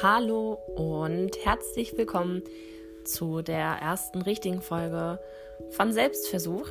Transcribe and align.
Hallo 0.00 0.58
und 0.74 1.44
herzlich 1.44 1.96
willkommen 1.98 2.42
zu 3.04 3.42
der 3.42 3.78
ersten 3.82 4.22
richtigen 4.22 4.62
Folge 4.62 5.20
von 5.70 5.92
Selbstversuch. 5.92 6.68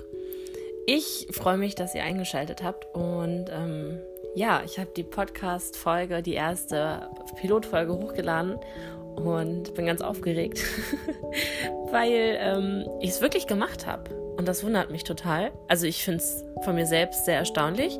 Ich 0.87 1.27
freue 1.31 1.57
mich, 1.57 1.75
dass 1.75 1.93
ihr 1.93 2.03
eingeschaltet 2.03 2.63
habt 2.63 2.87
und 2.95 3.45
ähm, 3.49 3.99
ja, 4.35 4.63
ich 4.65 4.79
habe 4.79 4.89
die 4.95 5.03
Podcast-Folge, 5.03 6.21
die 6.21 6.33
erste 6.33 7.09
Pilotfolge 7.39 7.93
hochgeladen 7.93 8.57
und 9.15 9.73
bin 9.75 9.85
ganz 9.85 10.01
aufgeregt, 10.01 10.63
weil 11.91 12.37
ähm, 12.39 12.89
ich 13.01 13.11
es 13.11 13.21
wirklich 13.21 13.45
gemacht 13.45 13.85
habe 13.85 14.09
und 14.37 14.47
das 14.47 14.63
wundert 14.63 14.89
mich 14.89 15.03
total. 15.03 15.51
Also 15.67 15.85
ich 15.85 16.03
finde 16.03 16.23
es 16.23 16.43
von 16.63 16.75
mir 16.75 16.85
selbst 16.85 17.25
sehr 17.25 17.37
erstaunlich 17.37 17.99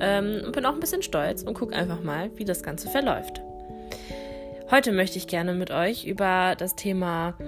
ähm, 0.00 0.42
und 0.44 0.52
bin 0.52 0.66
auch 0.66 0.74
ein 0.74 0.80
bisschen 0.80 1.02
stolz 1.02 1.42
und 1.42 1.54
gucke 1.54 1.74
einfach 1.74 2.02
mal, 2.02 2.30
wie 2.36 2.44
das 2.44 2.62
Ganze 2.62 2.88
verläuft. 2.88 3.42
Heute 4.70 4.92
möchte 4.92 5.16
ich 5.16 5.26
gerne 5.26 5.54
mit 5.54 5.70
euch 5.70 6.04
über 6.04 6.54
das 6.54 6.76
Thema, 6.76 7.38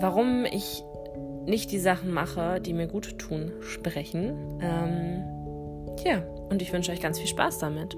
warum 0.00 0.44
ich 0.44 0.82
nicht 1.46 1.70
die 1.70 1.78
Sachen 1.78 2.12
mache, 2.12 2.60
die 2.60 2.72
mir 2.72 2.88
gut 2.88 3.16
tun, 3.16 3.52
sprechen. 3.60 4.58
Ähm, 4.60 5.22
ja, 6.04 6.24
und 6.50 6.60
ich 6.60 6.72
wünsche 6.72 6.90
euch 6.90 7.00
ganz 7.00 7.20
viel 7.20 7.28
Spaß 7.28 7.58
damit. 7.58 7.96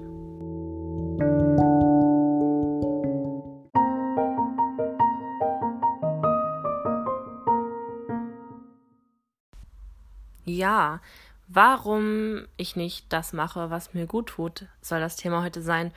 Ja, 10.45 11.01
warum 11.47 12.45
ich 12.57 12.75
nicht 12.75 13.11
das 13.11 13.33
mache, 13.33 13.71
was 13.71 13.95
mir 13.95 14.05
gut 14.05 14.27
tut, 14.27 14.67
soll 14.81 14.99
das 14.99 15.15
Thema 15.15 15.43
heute 15.43 15.63
sein. 15.63 15.91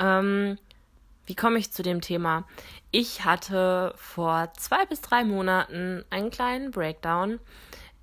Ähm, 0.00 0.58
wie 1.26 1.34
komme 1.34 1.58
ich 1.58 1.72
zu 1.72 1.82
dem 1.82 2.00
Thema? 2.00 2.44
Ich 2.90 3.24
hatte 3.24 3.94
vor 3.96 4.52
zwei 4.56 4.84
bis 4.86 5.00
drei 5.00 5.24
Monaten 5.24 6.04
einen 6.10 6.30
kleinen 6.30 6.70
Breakdown 6.70 7.38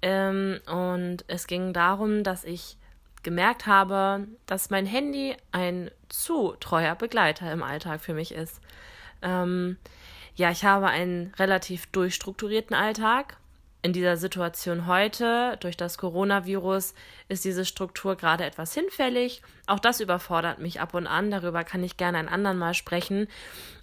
ähm, 0.02 0.60
und 0.68 1.26
es 1.28 1.48
ging 1.48 1.74
darum, 1.74 2.24
dass 2.24 2.44
ich 2.44 2.78
gemerkt 3.24 3.68
habe, 3.68 4.28
dass 4.46 4.70
mein 4.70 4.86
Handy 4.86 5.36
ein 5.52 5.92
zu 6.08 6.56
treuer 6.60 6.96
Begleiter 6.96 7.52
im 7.52 7.64
Alltag 7.64 8.00
für 8.00 8.14
mich 8.14 8.32
ist. 8.32 8.62
Ähm, 9.22 9.78
ja, 10.36 10.52
ich 10.52 10.64
habe 10.64 10.88
einen 10.88 11.34
relativ 11.38 11.88
durchstrukturierten 11.88 12.76
Alltag 12.76 13.38
in 13.88 13.94
dieser 13.94 14.18
Situation 14.18 14.86
heute, 14.86 15.56
durch 15.62 15.78
das 15.78 15.98
Coronavirus, 15.98 16.94
ist 17.30 17.46
diese 17.46 17.64
Struktur 17.64 18.18
gerade 18.18 18.44
etwas 18.44 18.74
hinfällig. 18.74 19.42
Auch 19.66 19.80
das 19.80 20.02
überfordert 20.02 20.60
mich 20.60 20.82
ab 20.82 20.94
und 20.94 21.08
an. 21.08 21.32
Darüber 21.32 21.64
kann 21.64 21.86
ich 21.86 21.96
gerne 21.96 22.18
ein 22.18 22.28
andern 22.28 22.58
Mal 22.58 22.74
sprechen. 22.74 23.30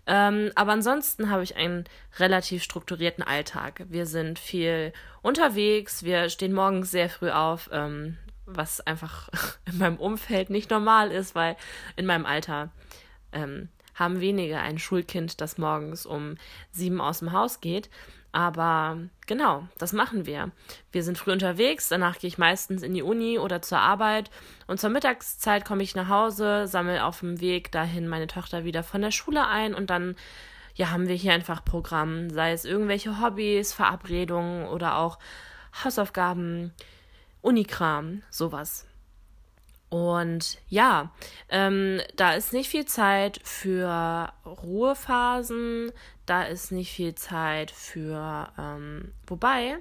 Ähm, 0.06 0.52
aber 0.56 0.72
ansonsten 0.72 1.30
habe 1.30 1.42
ich 1.42 1.56
einen 1.56 1.84
relativ 2.18 2.62
strukturierten 2.62 3.24
Alltag. 3.24 3.86
Wir 3.88 4.04
sind 4.04 4.38
viel 4.38 4.92
unterwegs. 5.22 6.02
Wir 6.02 6.28
stehen 6.28 6.52
morgens 6.52 6.90
sehr 6.90 7.08
früh 7.08 7.30
auf, 7.30 7.70
ähm, 7.72 8.18
was 8.44 8.82
einfach 8.82 9.30
in 9.64 9.78
meinem 9.78 9.96
Umfeld 9.96 10.50
nicht 10.50 10.68
normal 10.68 11.12
ist, 11.12 11.34
weil 11.34 11.56
in 11.96 12.04
meinem 12.04 12.26
Alter 12.26 12.68
ähm, 13.32 13.70
haben 13.94 14.20
wenige 14.20 14.58
ein 14.58 14.78
Schulkind, 14.78 15.40
das 15.40 15.56
morgens 15.56 16.04
um 16.04 16.36
sieben 16.72 17.00
aus 17.00 17.20
dem 17.20 17.32
Haus 17.32 17.62
geht. 17.62 17.88
Aber 18.34 18.98
genau, 19.28 19.68
das 19.78 19.92
machen 19.92 20.26
wir. 20.26 20.50
Wir 20.90 21.04
sind 21.04 21.16
früh 21.16 21.30
unterwegs, 21.30 21.88
danach 21.88 22.18
gehe 22.18 22.26
ich 22.26 22.36
meistens 22.36 22.82
in 22.82 22.92
die 22.92 23.02
Uni 23.02 23.38
oder 23.38 23.62
zur 23.62 23.78
Arbeit 23.78 24.28
und 24.66 24.80
zur 24.80 24.90
Mittagszeit 24.90 25.64
komme 25.64 25.84
ich 25.84 25.94
nach 25.94 26.08
Hause, 26.08 26.66
sammle 26.66 27.04
auf 27.04 27.20
dem 27.20 27.40
Weg 27.40 27.70
dahin 27.70 28.08
meine 28.08 28.26
Tochter 28.26 28.64
wieder 28.64 28.82
von 28.82 29.02
der 29.02 29.12
Schule 29.12 29.46
ein 29.46 29.72
und 29.72 29.88
dann 29.88 30.16
ja, 30.74 30.90
haben 30.90 31.06
wir 31.06 31.14
hier 31.14 31.32
einfach 31.32 31.64
Programm, 31.64 32.28
sei 32.28 32.50
es 32.50 32.64
irgendwelche 32.64 33.20
Hobbys, 33.20 33.72
Verabredungen 33.72 34.66
oder 34.66 34.96
auch 34.96 35.20
Hausaufgaben, 35.84 36.72
Unikram, 37.40 38.22
sowas. 38.30 38.84
Und 39.88 40.58
ja, 40.68 41.12
ähm, 41.48 42.00
da 42.16 42.34
ist 42.34 42.52
nicht 42.52 42.68
viel 42.68 42.84
Zeit 42.84 43.40
für 43.44 44.32
Ruhephasen, 44.44 45.92
da 46.26 46.42
ist 46.42 46.72
nicht 46.72 46.92
viel 46.92 47.14
Zeit 47.14 47.70
für, 47.70 48.52
ähm, 48.58 49.12
wobei, 49.26 49.76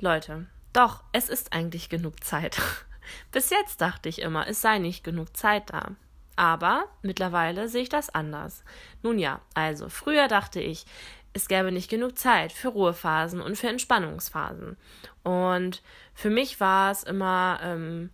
Leute, 0.00 0.46
doch, 0.72 1.02
es 1.12 1.28
ist 1.28 1.52
eigentlich 1.52 1.88
genug 1.88 2.22
Zeit. 2.22 2.60
Bis 3.32 3.50
jetzt 3.50 3.80
dachte 3.80 4.08
ich 4.08 4.20
immer, 4.20 4.46
es 4.48 4.60
sei 4.60 4.78
nicht 4.78 5.02
genug 5.02 5.36
Zeit 5.36 5.70
da. 5.70 5.92
Aber 6.36 6.86
mittlerweile 7.02 7.68
sehe 7.68 7.82
ich 7.82 7.88
das 7.88 8.10
anders. 8.10 8.64
Nun 9.02 9.18
ja, 9.18 9.40
also 9.54 9.88
früher 9.88 10.28
dachte 10.28 10.60
ich, 10.60 10.84
es 11.32 11.48
gäbe 11.48 11.72
nicht 11.72 11.90
genug 11.90 12.18
Zeit 12.18 12.52
für 12.52 12.68
Ruhephasen 12.68 13.40
und 13.40 13.56
für 13.56 13.68
Entspannungsphasen. 13.68 14.76
Und 15.22 15.82
für 16.14 16.30
mich 16.30 16.60
war 16.60 16.92
es 16.92 17.02
immer 17.02 17.58
ähm, 17.62 18.10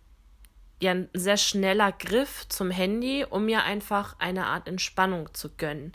ja 0.83 0.91
ein 0.91 1.09
sehr 1.13 1.37
schneller 1.37 1.91
Griff 1.91 2.47
zum 2.49 2.71
Handy, 2.71 3.25
um 3.29 3.45
mir 3.45 3.63
einfach 3.63 4.15
eine 4.19 4.45
Art 4.47 4.67
Entspannung 4.67 5.33
zu 5.33 5.49
gönnen. 5.49 5.93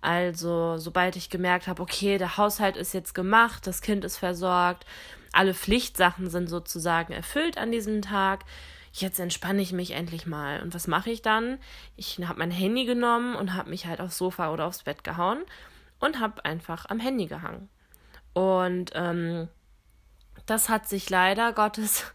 Also, 0.00 0.78
sobald 0.78 1.16
ich 1.16 1.30
gemerkt 1.30 1.66
habe, 1.66 1.82
okay, 1.82 2.16
der 2.16 2.36
Haushalt 2.36 2.76
ist 2.76 2.94
jetzt 2.94 3.14
gemacht, 3.14 3.66
das 3.66 3.82
Kind 3.82 4.04
ist 4.04 4.16
versorgt, 4.16 4.86
alle 5.32 5.54
Pflichtsachen 5.54 6.30
sind 6.30 6.48
sozusagen 6.48 7.12
erfüllt 7.12 7.58
an 7.58 7.70
diesem 7.70 8.02
Tag, 8.02 8.44
jetzt 8.92 9.20
entspanne 9.20 9.62
ich 9.62 9.72
mich 9.72 9.92
endlich 9.92 10.26
mal. 10.26 10.62
Und 10.62 10.74
was 10.74 10.86
mache 10.86 11.10
ich 11.10 11.22
dann? 11.22 11.58
Ich 11.96 12.18
habe 12.26 12.38
mein 12.38 12.50
Handy 12.50 12.86
genommen 12.86 13.36
und 13.36 13.54
habe 13.54 13.70
mich 13.70 13.86
halt 13.86 14.00
aufs 14.00 14.18
Sofa 14.18 14.52
oder 14.52 14.66
aufs 14.66 14.82
Bett 14.82 15.04
gehauen 15.04 15.44
und 16.00 16.18
habe 16.18 16.44
einfach 16.44 16.86
am 16.88 16.98
Handy 16.98 17.26
gehangen. 17.26 17.68
Und 18.32 18.92
ähm, 18.94 19.48
das 20.46 20.68
hat 20.68 20.88
sich 20.88 21.10
leider 21.10 21.52
Gottes 21.52 22.12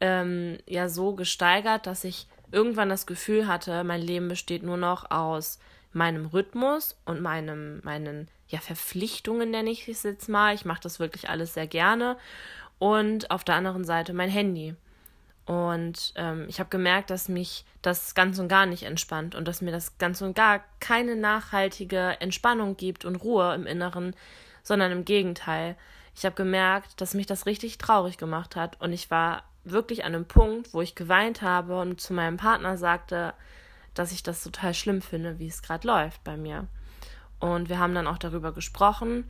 ähm, 0.00 0.58
ja 0.66 0.88
so 0.88 1.14
gesteigert, 1.14 1.86
dass 1.86 2.04
ich 2.04 2.26
irgendwann 2.52 2.88
das 2.88 3.06
Gefühl 3.06 3.46
hatte, 3.46 3.84
mein 3.84 4.02
Leben 4.02 4.28
besteht 4.28 4.62
nur 4.62 4.76
noch 4.76 5.10
aus 5.10 5.58
meinem 5.92 6.26
Rhythmus 6.26 6.96
und 7.04 7.20
meinem, 7.20 7.80
meinen 7.82 8.28
ja, 8.48 8.60
Verpflichtungen, 8.60 9.50
nenne 9.50 9.70
ich 9.70 9.88
es 9.88 10.02
jetzt 10.02 10.28
mal. 10.28 10.54
Ich 10.54 10.64
mache 10.64 10.80
das 10.82 11.00
wirklich 11.00 11.28
alles 11.28 11.54
sehr 11.54 11.66
gerne. 11.66 12.16
Und 12.78 13.30
auf 13.30 13.44
der 13.44 13.54
anderen 13.56 13.84
Seite 13.84 14.12
mein 14.12 14.30
Handy. 14.30 14.74
Und 15.46 16.12
ähm, 16.16 16.46
ich 16.48 16.60
habe 16.60 16.70
gemerkt, 16.70 17.10
dass 17.10 17.28
mich 17.28 17.64
das 17.82 18.14
ganz 18.14 18.38
und 18.38 18.48
gar 18.48 18.66
nicht 18.66 18.84
entspannt 18.84 19.34
und 19.34 19.48
dass 19.48 19.62
mir 19.62 19.72
das 19.72 19.98
ganz 19.98 20.22
und 20.22 20.34
gar 20.34 20.62
keine 20.78 21.16
nachhaltige 21.16 22.16
Entspannung 22.20 22.76
gibt 22.76 23.04
und 23.04 23.16
Ruhe 23.16 23.54
im 23.54 23.66
Inneren, 23.66 24.14
sondern 24.62 24.92
im 24.92 25.04
Gegenteil. 25.04 25.76
Ich 26.14 26.24
habe 26.24 26.36
gemerkt, 26.36 27.00
dass 27.00 27.14
mich 27.14 27.26
das 27.26 27.46
richtig 27.46 27.78
traurig 27.78 28.16
gemacht 28.16 28.54
hat 28.54 28.80
und 28.80 28.92
ich 28.92 29.10
war 29.10 29.42
wirklich 29.64 30.04
an 30.04 30.14
einem 30.14 30.26
Punkt, 30.26 30.72
wo 30.72 30.80
ich 30.80 30.94
geweint 30.94 31.42
habe 31.42 31.80
und 31.80 32.00
zu 32.00 32.12
meinem 32.12 32.36
Partner 32.36 32.76
sagte, 32.76 33.34
dass 33.94 34.12
ich 34.12 34.22
das 34.22 34.42
total 34.42 34.74
schlimm 34.74 35.02
finde, 35.02 35.38
wie 35.38 35.48
es 35.48 35.62
gerade 35.62 35.86
läuft 35.86 36.24
bei 36.24 36.36
mir. 36.36 36.66
Und 37.38 37.68
wir 37.68 37.78
haben 37.78 37.94
dann 37.94 38.06
auch 38.06 38.18
darüber 38.18 38.52
gesprochen 38.52 39.28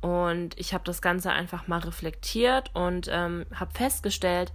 und 0.00 0.58
ich 0.58 0.74
habe 0.74 0.84
das 0.84 1.02
Ganze 1.02 1.30
einfach 1.30 1.66
mal 1.66 1.80
reflektiert 1.80 2.70
und 2.74 3.08
ähm, 3.10 3.46
habe 3.54 3.72
festgestellt, 3.74 4.52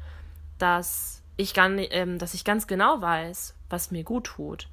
dass 0.58 1.22
ich, 1.36 1.54
gar 1.54 1.70
nicht, 1.70 1.94
ähm, 1.94 2.18
dass 2.18 2.34
ich 2.34 2.46
ganz 2.46 2.68
genau 2.68 3.02
weiß, 3.02 3.56
was 3.70 3.92
mir 3.92 4.04
gut 4.04 4.26
tut. 4.26 4.70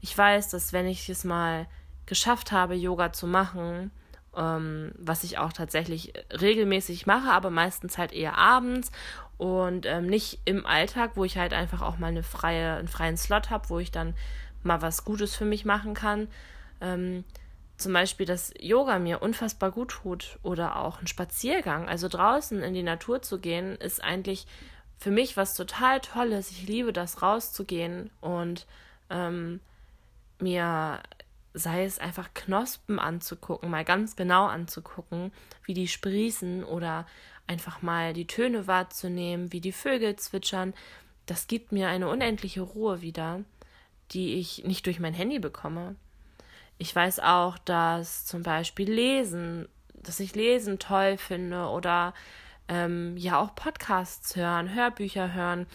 Ich 0.00 0.16
weiß, 0.16 0.50
dass 0.50 0.72
wenn 0.72 0.86
ich 0.86 1.08
es 1.08 1.24
mal 1.24 1.66
geschafft 2.06 2.52
habe, 2.52 2.74
Yoga 2.74 3.12
zu 3.12 3.26
machen, 3.26 3.90
ähm, 4.36 4.92
was 4.96 5.24
ich 5.24 5.38
auch 5.38 5.52
tatsächlich 5.52 6.12
regelmäßig 6.30 7.06
mache, 7.06 7.30
aber 7.30 7.50
meistens 7.50 7.98
halt 7.98 8.12
eher 8.12 8.36
abends 8.36 8.90
und 9.40 9.86
ähm, 9.86 10.06
nicht 10.06 10.40
im 10.44 10.66
Alltag, 10.66 11.12
wo 11.14 11.24
ich 11.24 11.38
halt 11.38 11.54
einfach 11.54 11.80
auch 11.80 11.96
mal 11.96 12.08
eine 12.08 12.22
freie, 12.22 12.74
einen 12.74 12.88
freien 12.88 13.16
Slot 13.16 13.48
habe, 13.48 13.70
wo 13.70 13.78
ich 13.78 13.90
dann 13.90 14.12
mal 14.62 14.82
was 14.82 15.06
Gutes 15.06 15.34
für 15.34 15.46
mich 15.46 15.64
machen 15.64 15.94
kann. 15.94 16.28
Ähm, 16.82 17.24
zum 17.78 17.94
Beispiel, 17.94 18.26
dass 18.26 18.52
Yoga 18.60 18.98
mir 18.98 19.22
unfassbar 19.22 19.70
gut 19.70 19.92
tut 19.92 20.38
oder 20.42 20.76
auch 20.76 21.00
ein 21.00 21.06
Spaziergang, 21.06 21.88
also 21.88 22.06
draußen 22.08 22.62
in 22.62 22.74
die 22.74 22.82
Natur 22.82 23.22
zu 23.22 23.38
gehen, 23.38 23.76
ist 23.76 24.04
eigentlich 24.04 24.46
für 24.98 25.10
mich 25.10 25.38
was 25.38 25.54
total 25.54 26.00
Tolles. 26.00 26.50
Ich 26.50 26.66
liebe 26.66 26.92
das, 26.92 27.22
rauszugehen 27.22 28.10
und 28.20 28.66
ähm, 29.08 29.60
mir 30.38 31.00
sei 31.54 31.86
es 31.86 31.98
einfach 31.98 32.34
Knospen 32.34 32.98
anzugucken, 32.98 33.70
mal 33.70 33.86
ganz 33.86 34.16
genau 34.16 34.48
anzugucken, 34.48 35.32
wie 35.64 35.72
die 35.72 35.88
sprießen 35.88 36.62
oder 36.62 37.06
einfach 37.50 37.82
mal 37.82 38.12
die 38.12 38.28
Töne 38.28 38.68
wahrzunehmen, 38.68 39.52
wie 39.52 39.60
die 39.60 39.72
Vögel 39.72 40.14
zwitschern, 40.14 40.72
das 41.26 41.48
gibt 41.48 41.72
mir 41.72 41.88
eine 41.88 42.08
unendliche 42.08 42.60
Ruhe 42.60 43.02
wieder, 43.02 43.40
die 44.12 44.34
ich 44.34 44.64
nicht 44.64 44.86
durch 44.86 45.00
mein 45.00 45.14
Handy 45.14 45.40
bekomme. 45.40 45.96
Ich 46.78 46.94
weiß 46.94 47.18
auch, 47.20 47.58
dass 47.58 48.24
zum 48.24 48.42
Beispiel 48.42 48.90
Lesen, 48.90 49.68
dass 49.94 50.20
ich 50.20 50.34
Lesen 50.34 50.78
toll 50.78 51.18
finde 51.18 51.66
oder 51.66 52.14
ähm, 52.68 53.16
ja 53.16 53.38
auch 53.40 53.54
Podcasts 53.54 54.36
hören, 54.36 54.72
Hörbücher 54.72 55.34
hören, 55.34 55.66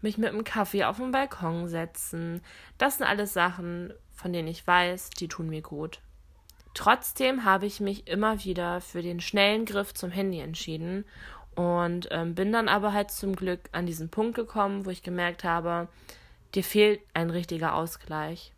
mich 0.00 0.16
mit 0.18 0.30
einem 0.30 0.44
Kaffee 0.44 0.84
auf 0.84 0.96
den 0.96 1.12
Balkon 1.12 1.68
setzen. 1.68 2.42
Das 2.78 2.96
sind 2.96 3.06
alles 3.06 3.34
Sachen, 3.34 3.92
von 4.14 4.32
denen 4.32 4.48
ich 4.48 4.66
weiß, 4.66 5.10
die 5.10 5.28
tun 5.28 5.50
mir 5.50 5.62
gut. 5.62 6.00
Trotzdem 6.74 7.44
habe 7.44 7.66
ich 7.66 7.80
mich 7.80 8.06
immer 8.08 8.44
wieder 8.44 8.80
für 8.80 9.02
den 9.02 9.20
schnellen 9.20 9.64
Griff 9.64 9.92
zum 9.92 10.10
Handy 10.10 10.40
entschieden 10.40 11.04
und 11.54 12.08
ähm, 12.10 12.34
bin 12.34 12.52
dann 12.52 12.68
aber 12.68 12.92
halt 12.92 13.10
zum 13.10 13.36
Glück 13.36 13.60
an 13.72 13.84
diesen 13.84 14.08
Punkt 14.08 14.34
gekommen, 14.34 14.86
wo 14.86 14.90
ich 14.90 15.02
gemerkt 15.02 15.44
habe, 15.44 15.88
dir 16.54 16.64
fehlt 16.64 17.00
ein 17.12 17.30
richtiger 17.30 17.74
Ausgleich. 17.74 18.52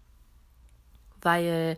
Weil 1.20 1.76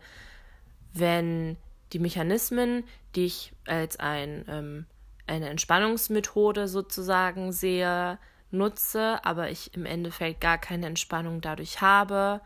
wenn 0.93 1.57
die 1.93 1.99
Mechanismen, 1.99 2.85
die 3.15 3.27
ich 3.27 3.53
als 3.67 3.99
ein, 3.99 4.45
ähm, 4.49 4.87
eine 5.27 5.49
Entspannungsmethode 5.49 6.69
sozusagen 6.69 7.53
sehe, 7.53 8.19
nutze, 8.51 9.25
aber 9.25 9.51
ich 9.51 9.75
im 9.75 9.87
Endeffekt 9.87 10.41
gar 10.41 10.59
keine 10.59 10.87
Entspannung 10.87 11.41
dadurch 11.41 11.81
habe, 11.81 12.41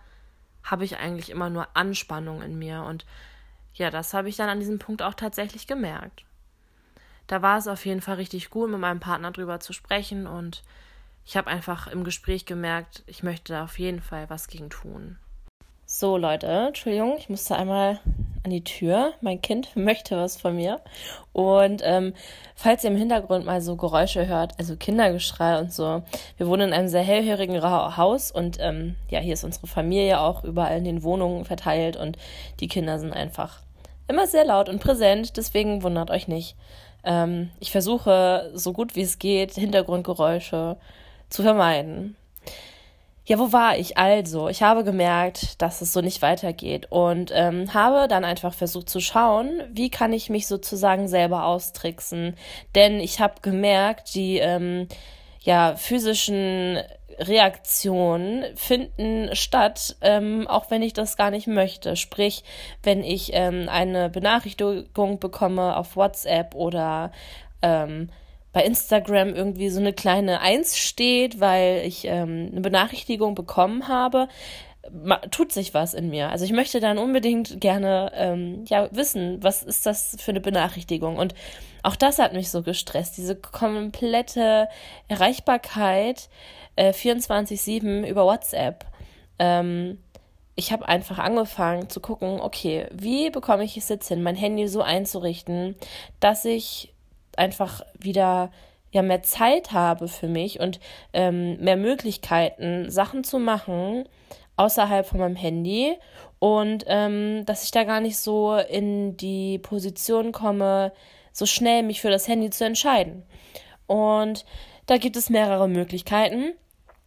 habe 0.63 0.85
ich 0.85 0.99
eigentlich 0.99 1.31
immer 1.31 1.51
nur 1.51 1.69
Anspannung 1.75 2.43
in 2.43 2.59
mir. 2.59 2.83
Und 2.83 3.05
ja, 3.81 3.91
das 3.91 4.15
habe 4.15 4.29
ich 4.29 4.37
dann 4.37 4.49
an 4.49 4.61
diesem 4.61 4.79
Punkt 4.79 5.03
auch 5.03 5.15
tatsächlich 5.15 5.67
gemerkt. 5.67 6.25
Da 7.27 7.43
war 7.43 7.59
es 7.59 7.67
auf 7.67 7.87
jeden 7.87 8.01
Fall 8.01 8.17
richtig 8.17 8.51
gut, 8.51 8.71
mit 8.71 8.79
meinem 8.79 9.01
Partner 9.01 9.31
drüber 9.31 9.59
zu 9.61 9.73
sprechen 9.73 10.27
und 10.27 10.63
ich 11.25 11.37
habe 11.37 11.49
einfach 11.49 11.87
im 11.87 12.05
Gespräch 12.05 12.45
gemerkt, 12.45 13.03
ich 13.07 13.23
möchte 13.23 13.53
da 13.53 13.65
auf 13.65 13.79
jeden 13.79 14.01
Fall 14.01 14.29
was 14.29 14.49
gegen 14.49 14.69
tun. 14.69 15.19
So, 15.87 16.17
Leute, 16.17 16.47
Entschuldigung, 16.47 17.17
ich 17.19 17.29
musste 17.29 17.57
einmal 17.57 17.99
an 18.45 18.51
die 18.51 18.63
Tür. 18.63 19.13
Mein 19.21 19.43
Kind 19.43 19.75
möchte 19.77 20.17
was 20.17 20.41
von 20.41 20.57
mir. 20.57 20.81
Und 21.33 21.83
ähm, 21.85 22.15
falls 22.55 22.85
ihr 22.85 22.91
im 22.91 22.97
Hintergrund 22.97 23.45
mal 23.45 23.61
so 23.61 23.77
Geräusche 23.77 24.27
hört, 24.27 24.59
also 24.59 24.77
Kindergeschrei 24.77 25.59
und 25.59 25.73
so, 25.73 26.03
wir 26.37 26.47
wohnen 26.47 26.69
in 26.69 26.75
einem 26.75 26.89
sehr 26.89 27.03
hellhörigen 27.03 27.61
Haus 27.63 28.31
und 28.31 28.59
ähm, 28.61 28.97
ja, 29.09 29.21
hier 29.21 29.35
ist 29.35 29.45
unsere 29.45 29.67
Familie 29.67 30.21
auch 30.21 30.45
überall 30.45 30.79
in 30.79 30.85
den 30.85 31.03
Wohnungen 31.03 31.45
verteilt 31.45 31.97
und 31.97 32.17
die 32.61 32.69
Kinder 32.69 32.99
sind 32.99 33.13
einfach 33.13 33.61
immer 34.11 34.27
sehr 34.27 34.45
laut 34.45 34.69
und 34.69 34.81
präsent, 34.81 35.37
deswegen 35.37 35.83
wundert 35.83 36.11
euch 36.11 36.29
nicht. 36.29 36.57
Ähm, 37.05 37.51
ich 37.61 37.71
versuche 37.71 38.51
so 38.55 38.73
gut 38.73 38.97
wie 38.97 39.03
es 39.03 39.19
geht, 39.19 39.55
Hintergrundgeräusche 39.55 40.77
zu 41.31 41.43
vermeiden. 41.43 42.17
Ja, 43.25 43.39
wo 43.39 43.53
war 43.53 43.79
ich? 43.79 43.97
Also, 43.97 44.49
ich 44.49 44.63
habe 44.63 44.83
gemerkt, 44.83 45.63
dass 45.63 45.83
es 45.83 45.93
so 45.93 46.01
nicht 46.01 46.21
weitergeht 46.21 46.89
und 46.91 47.31
ähm, 47.33 47.73
habe 47.73 48.09
dann 48.09 48.25
einfach 48.25 48.53
versucht 48.53 48.89
zu 48.89 48.99
schauen, 48.99 49.63
wie 49.73 49.89
kann 49.89 50.13
ich 50.13 50.31
mich 50.31 50.49
sozusagen 50.49 51.07
selber 51.07 51.45
austricksen. 51.45 52.35
Denn 52.75 52.99
ich 52.99 53.21
habe 53.21 53.35
gemerkt, 53.41 54.15
die 54.17 54.39
ähm, 54.39 54.89
ja, 55.43 55.77
physischen 55.77 56.79
Reaktionen 57.21 58.45
finden 58.57 59.35
statt, 59.35 59.97
ähm, 60.01 60.47
auch 60.49 60.71
wenn 60.71 60.83
ich 60.83 60.93
das 60.93 61.17
gar 61.17 61.31
nicht 61.31 61.47
möchte. 61.47 61.97
Sprich, 61.97 62.45
wenn 62.83 63.05
ich 63.05 63.31
ähm, 63.35 63.69
eine 63.69 64.09
Benachrichtigung 64.09 65.19
bekomme 65.19 65.77
auf 65.77 65.97
WhatsApp 65.97 66.55
oder 66.55 67.13
ähm, 67.63 68.11
bei 68.53 68.65
Instagram 68.65 69.35
irgendwie 69.35 69.69
so 69.69 69.79
eine 69.79 69.93
kleine 69.93 70.41
Eins 70.41 70.77
steht, 70.77 71.41
weil 71.41 71.83
ich 71.87 72.05
ähm, 72.07 72.49
eine 72.51 72.61
Benachrichtigung 72.61 73.35
bekommen 73.35 73.87
habe, 73.87 74.29
tut 75.31 75.53
sich 75.53 75.75
was 75.75 75.95
in 75.95 76.09
mir. 76.11 76.31
Also 76.31 76.45
ich 76.45 76.53
möchte 76.53 76.81
dann 76.81 76.99
unbedingt 76.99 77.61
gerne 77.61 78.13
ähm, 78.15 78.65
ja 78.67 78.89
wissen, 78.93 79.43
was 79.43 79.63
ist 79.63 79.87
das 79.87 80.17
für 80.19 80.31
eine 80.31 80.41
Benachrichtigung. 80.41 81.17
Und 81.17 81.35
auch 81.83 81.97
das 81.97 82.19
hat 82.19 82.33
mich 82.33 82.51
so 82.51 82.63
gestresst, 82.63 83.17
diese 83.17 83.37
komplette 83.37 84.69
Erreichbarkeit 85.09 86.29
äh, 86.77 86.93
24/7 86.93 88.07
über 88.07 88.25
WhatsApp. 88.25 88.87
Ähm, 89.39 89.99
ich 90.57 90.73
habe 90.73 90.89
einfach 90.89 91.19
angefangen 91.19 91.89
zu 91.89 92.01
gucken, 92.01 92.41
okay, 92.41 92.87
wie 92.93 93.31
bekomme 93.31 93.65
ich 93.65 93.77
es 93.77 93.89
jetzt 93.89 94.09
hin, 94.09 94.23
mein 94.23 94.37
Handy 94.37 94.69
so 94.69 94.83
einzurichten, 94.83 95.77
dass 96.21 96.45
ich 96.45 96.93
einfach 97.37 97.83
wieder 97.99 98.51
ja 98.93 99.03
mehr 99.03 99.23
Zeit 99.23 99.73
habe 99.73 100.09
für 100.09 100.27
mich 100.27 100.59
und 100.59 100.81
ähm, 101.13 101.59
mehr 101.61 101.77
Möglichkeiten, 101.77 102.91
Sachen 102.91 103.25
zu 103.25 103.39
machen 103.39 104.05
außerhalb 104.61 105.07
von 105.07 105.19
meinem 105.19 105.37
Handy 105.37 105.97
und 106.39 106.85
ähm, 106.87 107.45
dass 107.47 107.65
ich 107.65 107.71
da 107.71 107.85
gar 107.85 108.01
nicht 108.01 108.19
so 108.19 108.55
in 108.57 109.17
die 109.17 109.59
Position 109.59 110.33
komme, 110.33 110.93
so 111.33 111.47
schnell 111.47 111.83
mich 111.83 112.01
für 112.01 112.11
das 112.11 112.29
Handy 112.29 112.51
zu 112.51 112.65
entscheiden. 112.65 113.25
Und 113.87 114.45
da 114.87 114.99
gibt 114.99 115.17
es 115.17 115.31
mehrere 115.31 115.69
Möglichkeiten. 115.69 116.53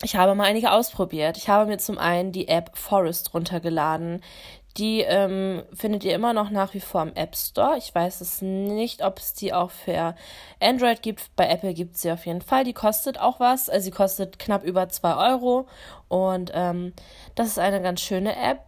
Ich 0.04 0.16
habe 0.16 0.36
mal 0.36 0.46
einige 0.46 0.72
ausprobiert. 0.72 1.38
Ich 1.38 1.48
habe 1.48 1.70
mir 1.70 1.78
zum 1.78 1.98
einen 1.98 2.32
die 2.32 2.48
App 2.48 2.78
Forest 2.78 3.34
runtergeladen. 3.34 4.22
Die 4.78 5.02
ähm, 5.02 5.62
findet 5.72 6.04
ihr 6.04 6.16
immer 6.16 6.34
noch 6.34 6.50
nach 6.50 6.74
wie 6.74 6.80
vor 6.80 7.04
im 7.04 7.14
App 7.14 7.36
Store. 7.36 7.78
Ich 7.78 7.94
weiß 7.94 8.22
es 8.22 8.42
nicht, 8.42 9.06
ob 9.06 9.20
es 9.20 9.34
die 9.34 9.54
auch 9.54 9.70
für 9.70 10.16
Android 10.60 11.04
gibt. 11.04 11.36
Bei 11.36 11.48
Apple 11.48 11.76
gibt 11.76 11.96
es 11.96 12.02
sie 12.02 12.12
auf 12.12 12.26
jeden 12.26 12.42
Fall. 12.42 12.64
Die 12.64 12.74
kostet 12.74 13.20
auch 13.20 13.40
was. 13.40 13.70
Also 13.70 13.86
sie 13.86 13.92
kostet 13.92 14.40
knapp 14.40 14.64
über 14.64 14.90
2 14.90 15.32
Euro. 15.32 15.68
Und 16.08 16.52
ähm, 16.56 16.94
das 17.36 17.50
ist 17.50 17.60
eine 17.60 17.84
ganz 17.84 18.02
schöne 18.02 18.36
App, 18.36 18.62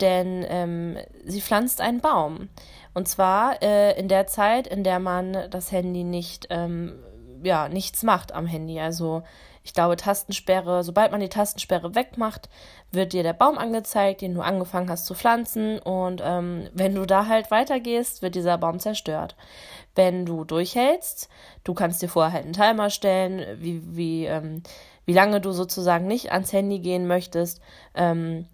denn 0.00 0.44
ähm, 0.48 0.98
sie 1.24 1.40
pflanzt 1.40 1.80
einen 1.80 2.00
Baum. 2.00 2.48
Und 2.92 3.06
zwar 3.06 3.62
äh, 3.62 3.96
in 3.98 4.08
der 4.08 4.26
Zeit, 4.26 4.66
in 4.66 4.82
der 4.82 4.98
man 4.98 5.48
das 5.50 5.70
Handy 5.70 6.02
nicht, 6.02 6.48
ähm, 6.50 6.98
ja, 7.44 7.68
nichts 7.68 8.02
macht 8.02 8.32
am 8.32 8.46
Handy. 8.46 8.80
Also 8.80 9.22
ich 9.64 9.74
glaube, 9.74 9.96
Tastensperre, 9.96 10.82
sobald 10.82 11.12
man 11.12 11.20
die 11.20 11.28
Tastensperre 11.28 11.94
wegmacht, 11.94 12.48
wird 12.90 13.12
dir 13.12 13.22
der 13.22 13.32
Baum 13.32 13.58
angezeigt, 13.58 14.20
den 14.20 14.34
du 14.34 14.40
angefangen 14.40 14.90
hast 14.90 15.06
zu 15.06 15.14
pflanzen. 15.14 15.78
Und 15.78 16.20
ähm, 16.24 16.68
wenn 16.72 16.94
du 16.94 17.06
da 17.06 17.26
halt 17.26 17.50
weitergehst, 17.50 18.22
wird 18.22 18.34
dieser 18.34 18.58
Baum 18.58 18.80
zerstört. 18.80 19.36
Wenn 19.94 20.26
du 20.26 20.44
durchhältst, 20.44 21.28
du 21.64 21.74
kannst 21.74 22.02
dir 22.02 22.08
vorher 22.08 22.32
halt 22.32 22.44
einen 22.44 22.54
Timer 22.54 22.90
stellen, 22.90 23.60
wie, 23.60 23.82
wie, 23.96 24.26
ähm, 24.26 24.62
wie 25.04 25.12
lange 25.12 25.40
du 25.40 25.52
sozusagen 25.52 26.06
nicht 26.06 26.32
ans 26.32 26.52
Handy 26.52 26.80
gehen 26.80 27.06
möchtest, 27.06 27.60
ähm, 27.94 28.46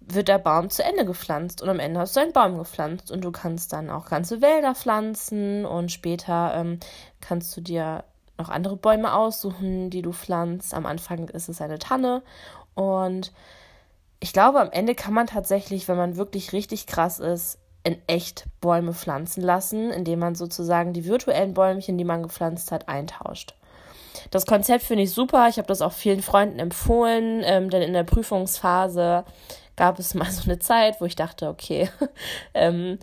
wird 0.00 0.28
der 0.28 0.38
Baum 0.38 0.70
zu 0.70 0.84
Ende 0.84 1.04
gepflanzt 1.04 1.62
und 1.62 1.68
am 1.68 1.80
Ende 1.80 2.00
hast 2.00 2.14
du 2.16 2.20
einen 2.20 2.32
Baum 2.32 2.58
gepflanzt 2.58 3.10
und 3.10 3.24
du 3.24 3.32
kannst 3.32 3.72
dann 3.72 3.90
auch 3.90 4.06
ganze 4.06 4.40
Wälder 4.40 4.74
pflanzen 4.74 5.64
und 5.64 5.90
später 5.90 6.54
ähm, 6.54 6.78
kannst 7.20 7.56
du 7.56 7.60
dir 7.60 8.04
noch 8.38 8.48
andere 8.48 8.76
Bäume 8.76 9.14
aussuchen, 9.14 9.90
die 9.90 10.02
du 10.02 10.12
pflanzt. 10.12 10.74
Am 10.74 10.86
Anfang 10.86 11.28
ist 11.28 11.48
es 11.48 11.60
eine 11.60 11.78
Tanne. 11.78 12.22
Und 12.74 13.32
ich 14.20 14.32
glaube, 14.32 14.60
am 14.60 14.70
Ende 14.70 14.94
kann 14.94 15.14
man 15.14 15.26
tatsächlich, 15.26 15.88
wenn 15.88 15.96
man 15.96 16.16
wirklich 16.16 16.52
richtig 16.52 16.86
krass 16.86 17.18
ist, 17.18 17.58
in 17.84 17.96
echt 18.08 18.46
Bäume 18.60 18.92
pflanzen 18.92 19.42
lassen, 19.42 19.90
indem 19.90 20.18
man 20.18 20.34
sozusagen 20.34 20.92
die 20.92 21.04
virtuellen 21.04 21.54
Bäumchen, 21.54 21.96
die 21.96 22.04
man 22.04 22.22
gepflanzt 22.22 22.72
hat, 22.72 22.88
eintauscht. 22.88 23.54
Das 24.30 24.46
Konzept 24.46 24.82
finde 24.82 25.04
ich 25.04 25.12
super. 25.12 25.48
Ich 25.48 25.58
habe 25.58 25.68
das 25.68 25.82
auch 25.82 25.92
vielen 25.92 26.22
Freunden 26.22 26.58
empfohlen, 26.58 27.42
ähm, 27.44 27.70
denn 27.70 27.82
in 27.82 27.92
der 27.92 28.02
Prüfungsphase 28.02 29.24
gab 29.76 29.98
es 29.98 30.14
mal 30.14 30.30
so 30.30 30.44
eine 30.44 30.58
Zeit, 30.58 31.00
wo 31.00 31.04
ich 31.04 31.16
dachte, 31.16 31.48
okay, 31.48 31.88
ähm, 32.54 32.98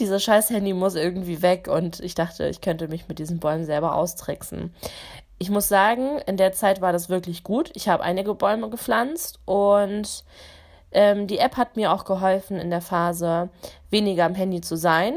dieses 0.00 0.22
scheiß 0.22 0.50
Handy 0.50 0.72
muss 0.72 0.96
irgendwie 0.96 1.42
weg 1.42 1.68
und 1.68 2.00
ich 2.00 2.14
dachte, 2.14 2.48
ich 2.48 2.60
könnte 2.60 2.88
mich 2.88 3.08
mit 3.08 3.18
diesen 3.18 3.38
Bäumen 3.38 3.64
selber 3.64 3.94
austricksen. 3.94 4.74
Ich 5.38 5.50
muss 5.50 5.68
sagen, 5.68 6.18
in 6.26 6.36
der 6.36 6.52
Zeit 6.52 6.80
war 6.80 6.92
das 6.92 7.08
wirklich 7.08 7.44
gut. 7.44 7.70
Ich 7.74 7.88
habe 7.88 8.02
einige 8.02 8.34
Bäume 8.34 8.70
gepflanzt 8.70 9.40
und 9.44 10.24
ähm, 10.92 11.26
die 11.26 11.38
App 11.38 11.56
hat 11.56 11.76
mir 11.76 11.92
auch 11.92 12.04
geholfen, 12.04 12.58
in 12.58 12.70
der 12.70 12.80
Phase 12.80 13.50
weniger 13.90 14.24
am 14.24 14.34
Handy 14.34 14.60
zu 14.60 14.76
sein. 14.76 15.16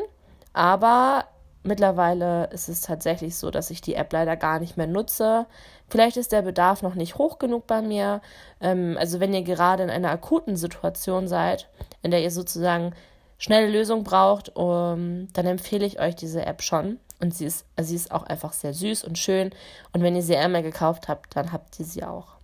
Aber 0.54 1.26
mittlerweile 1.64 2.50
ist 2.52 2.68
es 2.68 2.82
tatsächlich 2.82 3.36
so, 3.36 3.52
dass 3.52 3.70
ich 3.70 3.82
die 3.82 3.96
App 3.96 4.12
leider 4.12 4.36
gar 4.36 4.60
nicht 4.60 4.76
mehr 4.76 4.88
nutze. 4.88 5.46
Vielleicht 5.90 6.18
ist 6.18 6.32
der 6.32 6.42
Bedarf 6.42 6.82
noch 6.82 6.96
nicht 6.96 7.18
hoch 7.18 7.40
genug 7.40 7.66
bei 7.68 7.82
mir. 7.82 8.22
Ähm, 8.60 8.98
also 9.00 9.20
wenn 9.20 9.34
ihr 9.34 9.44
gerade 9.44 9.84
in 9.84 9.90
einer 9.90 10.12
akuten 10.12 10.56
Situation 10.56 11.28
seid, 11.28 11.70
in 12.02 12.12
der 12.12 12.22
ihr 12.22 12.32
sozusagen 12.32 12.94
schnelle 13.38 13.70
Lösung 13.70 14.04
braucht, 14.04 14.56
um, 14.56 15.28
dann 15.34 15.46
empfehle 15.46 15.86
ich 15.86 16.00
euch 16.00 16.16
diese 16.16 16.46
App 16.46 16.62
schon. 16.62 17.00
Und 17.20 17.34
sie 17.34 17.46
ist, 17.46 17.66
sie 17.80 17.96
ist 17.96 18.12
auch 18.12 18.24
einfach 18.24 18.54
sehr 18.54 18.74
süß 18.74 19.04
und 19.04 19.18
schön. 19.18 19.52
Und 19.94 20.04
wenn 20.04 20.16
ihr 20.16 20.22
sie 20.22 20.36
einmal 20.36 20.64
gekauft 20.64 21.08
habt, 21.08 21.36
dann 21.36 21.52
habt 21.52 21.80
ihr 21.80 21.86
sie 21.86 22.04
auch. 22.04 22.38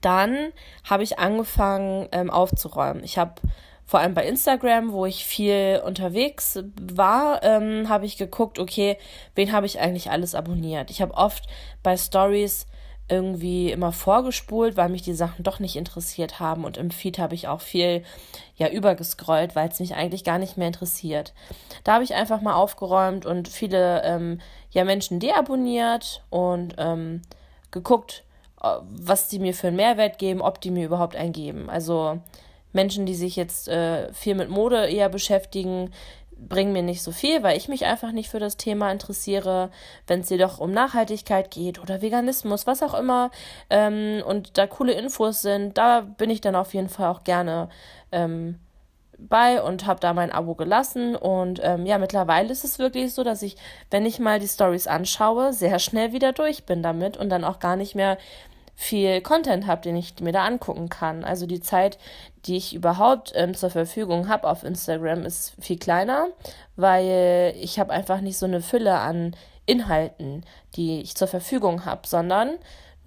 Dann 0.00 0.52
habe 0.88 1.02
ich 1.02 1.18
angefangen 1.18 2.08
ähm, 2.12 2.30
aufzuräumen. 2.30 3.02
Ich 3.02 3.18
habe 3.18 3.34
vor 3.88 4.00
allem 4.00 4.12
bei 4.12 4.26
Instagram, 4.26 4.92
wo 4.92 5.06
ich 5.06 5.24
viel 5.24 5.80
unterwegs 5.82 6.58
war, 6.78 7.42
ähm, 7.42 7.88
habe 7.88 8.04
ich 8.04 8.18
geguckt, 8.18 8.58
okay, 8.58 8.98
wen 9.34 9.50
habe 9.50 9.64
ich 9.64 9.80
eigentlich 9.80 10.10
alles 10.10 10.34
abonniert. 10.34 10.90
Ich 10.90 11.00
habe 11.00 11.14
oft 11.14 11.46
bei 11.82 11.96
Stories 11.96 12.66
irgendwie 13.08 13.72
immer 13.72 13.92
vorgespult, 13.92 14.76
weil 14.76 14.90
mich 14.90 15.00
die 15.00 15.14
Sachen 15.14 15.42
doch 15.42 15.58
nicht 15.58 15.74
interessiert 15.74 16.38
haben 16.38 16.66
und 16.66 16.76
im 16.76 16.90
Feed 16.90 17.18
habe 17.18 17.34
ich 17.34 17.48
auch 17.48 17.62
viel 17.62 18.02
ja 18.56 18.68
übergescrollt, 18.68 19.56
weil 19.56 19.70
es 19.70 19.80
mich 19.80 19.94
eigentlich 19.94 20.22
gar 20.22 20.38
nicht 20.38 20.58
mehr 20.58 20.66
interessiert. 20.66 21.32
Da 21.82 21.94
habe 21.94 22.04
ich 22.04 22.14
einfach 22.14 22.42
mal 22.42 22.56
aufgeräumt 22.56 23.24
und 23.24 23.48
viele 23.48 24.02
ähm, 24.04 24.42
ja 24.70 24.84
Menschen 24.84 25.18
deabonniert 25.18 26.22
und 26.28 26.74
ähm, 26.76 27.22
geguckt, 27.70 28.24
äh, 28.62 28.68
was 28.90 29.28
die 29.28 29.38
mir 29.38 29.54
für 29.54 29.68
einen 29.68 29.76
Mehrwert 29.76 30.18
geben, 30.18 30.42
ob 30.42 30.60
die 30.60 30.70
mir 30.70 30.84
überhaupt 30.84 31.16
einen 31.16 31.32
geben. 31.32 31.70
Also 31.70 32.20
Menschen, 32.78 33.06
die 33.06 33.16
sich 33.16 33.34
jetzt 33.34 33.66
äh, 33.66 34.12
viel 34.12 34.36
mit 34.36 34.50
Mode 34.50 34.88
eher 34.88 35.08
beschäftigen, 35.08 35.90
bringen 36.36 36.72
mir 36.72 36.84
nicht 36.84 37.02
so 37.02 37.10
viel, 37.10 37.42
weil 37.42 37.56
ich 37.56 37.66
mich 37.66 37.86
einfach 37.86 38.12
nicht 38.12 38.30
für 38.30 38.38
das 38.38 38.56
Thema 38.56 38.92
interessiere. 38.92 39.70
Wenn 40.06 40.20
es 40.20 40.30
jedoch 40.30 40.60
um 40.60 40.70
Nachhaltigkeit 40.70 41.50
geht 41.50 41.82
oder 41.82 42.02
Veganismus, 42.02 42.68
was 42.68 42.84
auch 42.84 42.94
immer, 42.94 43.32
ähm, 43.68 44.22
und 44.24 44.58
da 44.58 44.68
coole 44.68 44.92
Infos 44.92 45.42
sind, 45.42 45.76
da 45.76 46.02
bin 46.02 46.30
ich 46.30 46.40
dann 46.40 46.54
auf 46.54 46.72
jeden 46.72 46.88
Fall 46.88 47.08
auch 47.08 47.24
gerne 47.24 47.68
ähm, 48.12 48.60
bei 49.18 49.60
und 49.60 49.84
habe 49.84 49.98
da 49.98 50.12
mein 50.12 50.30
Abo 50.30 50.54
gelassen. 50.54 51.16
Und 51.16 51.60
ähm, 51.64 51.84
ja, 51.84 51.98
mittlerweile 51.98 52.52
ist 52.52 52.62
es 52.62 52.78
wirklich 52.78 53.12
so, 53.12 53.24
dass 53.24 53.42
ich, 53.42 53.56
wenn 53.90 54.06
ich 54.06 54.20
mal 54.20 54.38
die 54.38 54.46
Stories 54.46 54.86
anschaue, 54.86 55.52
sehr 55.52 55.80
schnell 55.80 56.12
wieder 56.12 56.32
durch 56.32 56.62
bin 56.62 56.80
damit 56.84 57.16
und 57.16 57.28
dann 57.28 57.42
auch 57.42 57.58
gar 57.58 57.74
nicht 57.74 57.96
mehr 57.96 58.18
viel 58.80 59.20
Content 59.22 59.66
habe, 59.66 59.80
den 59.80 59.96
ich 59.96 60.20
mir 60.20 60.30
da 60.30 60.44
angucken 60.44 60.88
kann. 60.88 61.24
Also 61.24 61.46
die 61.46 61.60
Zeit, 61.60 61.98
die 62.46 62.56
ich 62.56 62.76
überhaupt 62.76 63.32
ähm, 63.34 63.54
zur 63.54 63.70
Verfügung 63.70 64.28
habe 64.28 64.48
auf 64.48 64.62
Instagram, 64.62 65.24
ist 65.24 65.56
viel 65.58 65.80
kleiner, 65.80 66.28
weil 66.76 67.56
ich 67.60 67.80
habe 67.80 67.92
einfach 67.92 68.20
nicht 68.20 68.38
so 68.38 68.46
eine 68.46 68.60
Fülle 68.60 68.94
an 68.94 69.34
Inhalten, 69.66 70.44
die 70.76 71.00
ich 71.00 71.16
zur 71.16 71.26
Verfügung 71.26 71.86
habe, 71.86 72.06
sondern 72.06 72.50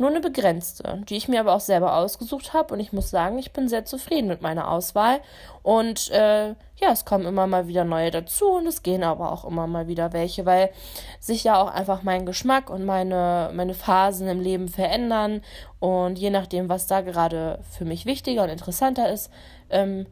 nur 0.01 0.09
eine 0.09 0.19
begrenzte, 0.19 1.01
die 1.07 1.15
ich 1.15 1.29
mir 1.29 1.39
aber 1.39 1.53
auch 1.53 1.61
selber 1.61 1.95
ausgesucht 1.95 2.53
habe. 2.53 2.73
Und 2.73 2.79
ich 2.79 2.91
muss 2.91 3.09
sagen, 3.09 3.39
ich 3.39 3.53
bin 3.53 3.69
sehr 3.69 3.85
zufrieden 3.85 4.27
mit 4.27 4.41
meiner 4.41 4.69
Auswahl. 4.69 5.21
Und 5.63 6.09
äh, 6.11 6.49
ja, 6.49 6.91
es 6.91 7.05
kommen 7.05 7.25
immer 7.25 7.47
mal 7.47 7.67
wieder 7.67 7.85
neue 7.85 8.11
dazu 8.11 8.49
und 8.49 8.67
es 8.67 8.83
gehen 8.83 9.03
aber 9.03 9.31
auch 9.31 9.45
immer 9.45 9.67
mal 9.67 9.87
wieder 9.87 10.11
welche, 10.11 10.45
weil 10.45 10.71
sich 11.19 11.43
ja 11.43 11.61
auch 11.61 11.69
einfach 11.69 12.03
mein 12.03 12.25
Geschmack 12.25 12.69
und 12.69 12.83
meine, 12.83 13.51
meine 13.53 13.73
Phasen 13.73 14.27
im 14.27 14.41
Leben 14.41 14.67
verändern. 14.67 15.41
Und 15.79 16.19
je 16.19 16.31
nachdem, 16.31 16.67
was 16.67 16.87
da 16.87 17.01
gerade 17.01 17.59
für 17.71 17.85
mich 17.85 18.05
wichtiger 18.05 18.43
und 18.43 18.49
interessanter 18.49 19.09
ist, 19.09 19.31
ähm, 19.69 20.07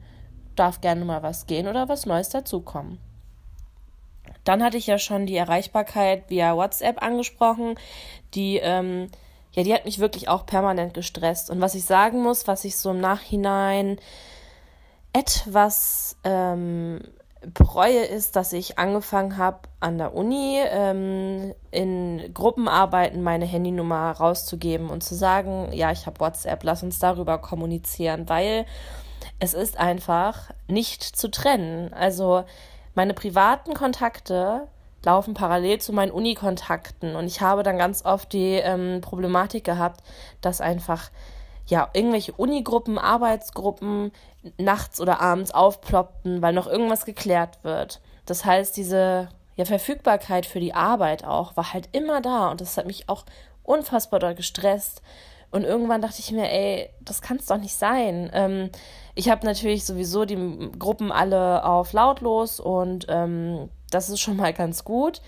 darf 0.55 0.81
gerne 0.81 1.03
mal 1.03 1.23
was 1.23 1.47
gehen 1.47 1.67
oder 1.67 1.89
was 1.89 2.05
Neues 2.05 2.29
dazukommen. 2.29 2.99
Dann 4.43 4.63
hatte 4.63 4.77
ich 4.77 4.87
ja 4.87 4.97
schon 4.97 5.25
die 5.25 5.35
Erreichbarkeit 5.35 6.29
via 6.29 6.55
WhatsApp 6.55 7.01
angesprochen, 7.01 7.75
die 8.33 8.57
ähm, 8.57 9.09
ja, 9.51 9.63
die 9.63 9.73
hat 9.73 9.85
mich 9.85 9.99
wirklich 9.99 10.29
auch 10.29 10.45
permanent 10.45 10.93
gestresst. 10.93 11.49
Und 11.49 11.61
was 11.61 11.75
ich 11.75 11.85
sagen 11.85 12.21
muss, 12.21 12.47
was 12.47 12.65
ich 12.65 12.77
so 12.77 12.91
im 12.91 12.99
Nachhinein 12.99 13.99
etwas 15.11 16.17
ähm, 16.23 17.01
bereue, 17.41 18.03
ist, 18.03 18.35
dass 18.35 18.53
ich 18.53 18.77
angefangen 18.77 19.37
habe, 19.37 19.59
an 19.79 19.97
der 19.97 20.13
Uni 20.13 20.59
ähm, 20.69 21.53
in 21.71 22.31
Gruppenarbeiten 22.33 23.23
meine 23.23 23.45
Handynummer 23.45 24.11
rauszugeben 24.11 24.89
und 24.89 25.03
zu 25.03 25.15
sagen, 25.15 25.69
ja, 25.71 25.91
ich 25.91 26.05
habe 26.05 26.19
WhatsApp, 26.19 26.63
lass 26.63 26.83
uns 26.83 26.99
darüber 26.99 27.37
kommunizieren, 27.37 28.27
weil 28.29 28.65
es 29.39 29.53
ist 29.53 29.77
einfach 29.77 30.51
nicht 30.67 31.03
zu 31.03 31.31
trennen. 31.31 31.93
Also 31.93 32.43
meine 32.93 33.13
privaten 33.13 33.73
Kontakte 33.73 34.67
laufen 35.03 35.33
parallel 35.33 35.79
zu 35.79 35.93
meinen 35.93 36.11
Uni-Kontakten. 36.11 37.15
Und 37.15 37.25
ich 37.25 37.41
habe 37.41 37.63
dann 37.63 37.77
ganz 37.77 38.05
oft 38.05 38.33
die 38.33 38.55
ähm, 38.55 39.01
Problematik 39.01 39.63
gehabt, 39.63 40.01
dass 40.41 40.61
einfach 40.61 41.09
ja 41.67 41.89
irgendwelche 41.93 42.33
Unigruppen, 42.33 42.97
Arbeitsgruppen 42.97 44.11
nachts 44.57 44.99
oder 44.99 45.21
abends 45.21 45.51
aufploppten, 45.51 46.41
weil 46.41 46.53
noch 46.53 46.67
irgendwas 46.67 47.05
geklärt 47.05 47.63
wird. 47.63 48.01
Das 48.25 48.45
heißt, 48.45 48.75
diese 48.77 49.29
ja, 49.55 49.65
Verfügbarkeit 49.65 50.45
für 50.45 50.59
die 50.59 50.73
Arbeit 50.73 51.23
auch 51.25 51.57
war 51.57 51.73
halt 51.73 51.89
immer 51.91 52.21
da 52.21 52.49
und 52.49 52.61
das 52.61 52.77
hat 52.77 52.85
mich 52.85 53.09
auch 53.09 53.25
unfassbar 53.63 54.19
doll 54.19 54.35
gestresst. 54.35 55.01
Und 55.51 55.63
irgendwann 55.63 56.01
dachte 56.01 56.19
ich 56.19 56.31
mir, 56.31 56.49
ey, 56.49 56.89
das 57.01 57.21
kann 57.21 57.37
es 57.37 57.47
doch 57.47 57.57
nicht 57.57 57.75
sein. 57.75 58.29
Ähm, 58.33 58.69
ich 59.15 59.29
habe 59.29 59.45
natürlich 59.45 59.83
sowieso 59.83 60.25
die 60.25 60.69
Gruppen 60.77 61.11
alle 61.11 61.65
auf 61.65 61.91
lautlos 61.91 62.59
und 62.59 63.07
ähm, 63.09 63.69
das 63.89 64.09
ist 64.09 64.19
schon 64.19 64.37
mal 64.37 64.53
ganz 64.53 64.83
gut. 64.83 65.21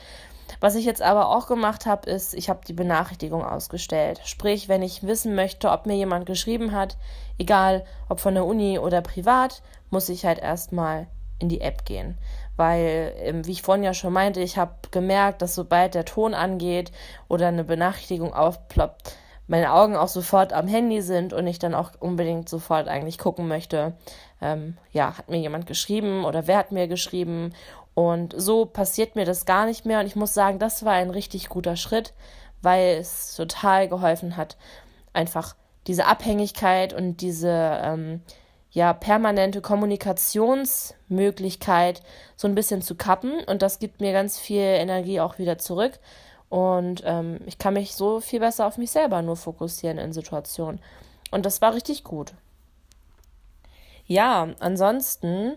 Was 0.60 0.75
ich 0.75 0.86
jetzt 0.86 1.01
aber 1.01 1.30
auch 1.30 1.48
gemacht 1.48 1.86
habe, 1.86 2.10
ist, 2.10 2.34
ich 2.34 2.50
habe 2.50 2.62
die 2.68 2.74
Benachrichtigung 2.74 3.44
ausgestellt. 3.44 4.22
Sprich, 4.25 4.68
wenn 4.68 4.84
ich 4.84 5.03
wissen 5.03 5.34
möchte, 5.34 5.72
ob 5.72 5.86
mir 5.86 5.96
jemand 5.96 6.25
geschrieben 6.25 6.74
hat, 6.74 6.98
egal 7.38 7.86
ob 8.10 8.20
von 8.20 8.34
der 8.34 8.46
Uni 8.46 8.77
oder 8.77 9.01
privat, 9.01 9.62
muss 9.89 10.10
ich 10.10 10.25
halt 10.25 10.39
erstmal 10.39 11.08
in 11.39 11.50
die 11.50 11.62
App 11.62 11.86
gehen. 11.86 12.18
Weil, 12.58 13.13
ähm, 13.18 13.46
wie 13.46 13.51
ich 13.51 13.62
vorhin 13.62 13.84
ja 13.84 13.94
schon 13.94 14.13
meinte, 14.13 14.41
ich 14.41 14.58
habe 14.58 14.74
gemerkt, 14.91 15.41
dass 15.41 15.56
sobald 15.56 15.96
der 15.96 16.06
Ton 16.06 16.34
angeht 16.34 16.91
oder 17.27 17.48
eine 17.48 17.63
Benachrichtigung 17.63 18.34
aufploppt, 18.34 19.15
meine 19.48 19.74
Augen 19.74 19.96
auch 19.96 20.08
sofort 20.08 20.53
am 20.53 20.68
Handy 20.68 21.01
sind 21.01 21.34
und 21.34 21.46
ich 21.48 21.60
dann 21.60 21.74
auch 21.74 21.91
unbedingt 22.00 22.48
sofort 22.48 22.88
eigentlich 22.88 23.18
gucken 23.18 23.48
möchte, 23.48 23.94
ähm, 24.41 24.77
ja, 24.91 25.18
hat 25.18 25.30
mir 25.30 25.39
jemand 25.39 25.65
geschrieben 25.65 26.24
oder 26.24 26.48
wer 26.48 26.58
hat 26.58 26.72
mir 26.72 26.88
geschrieben 26.88 27.53
und 27.93 28.33
so 28.38 28.65
passiert 28.65 29.15
mir 29.15 29.25
das 29.25 29.45
gar 29.45 29.65
nicht 29.65 29.86
mehr. 29.86 30.00
Und 30.00 30.07
ich 30.07 30.15
muss 30.15 30.33
sagen, 30.33 30.60
das 30.60 30.86
war 30.86 30.93
ein 30.93 31.10
richtig 31.10 31.50
guter 31.50 31.75
Schritt, 31.75 32.13
weil 32.62 32.98
es 32.98 33.36
total 33.36 33.89
geholfen 33.89 34.38
hat, 34.38 34.55
einfach 35.13 35.55
diese 35.88 36.05
Abhängigkeit 36.05 36.93
und 36.93 37.17
diese 37.17 37.79
ähm, 37.83 38.21
ja 38.71 38.93
permanente 38.93 39.60
Kommunikationsmöglichkeit 39.62 42.01
so 42.36 42.48
ein 42.48 42.55
bisschen 42.55 42.81
zu 42.81 42.95
kappen. 42.95 43.43
Und 43.45 43.62
das 43.62 43.77
gibt 43.79 44.00
mir 44.00 44.13
ganz 44.13 44.39
viel 44.39 44.62
Energie 44.62 45.19
auch 45.19 45.38
wieder 45.38 45.57
zurück. 45.57 46.00
Und 46.50 47.03
ähm, 47.05 47.39
ich 47.45 47.57
kann 47.57 47.74
mich 47.74 47.95
so 47.95 48.19
viel 48.19 48.41
besser 48.41 48.67
auf 48.67 48.77
mich 48.77 48.91
selber 48.91 49.21
nur 49.21 49.38
fokussieren 49.38 49.98
in 49.98 50.13
Situationen. 50.13 50.81
Und 51.31 51.45
das 51.45 51.62
war 51.62 51.74
richtig 51.74 52.03
gut. 52.03 52.33
Ja, 54.05 54.50
ansonsten 54.60 55.53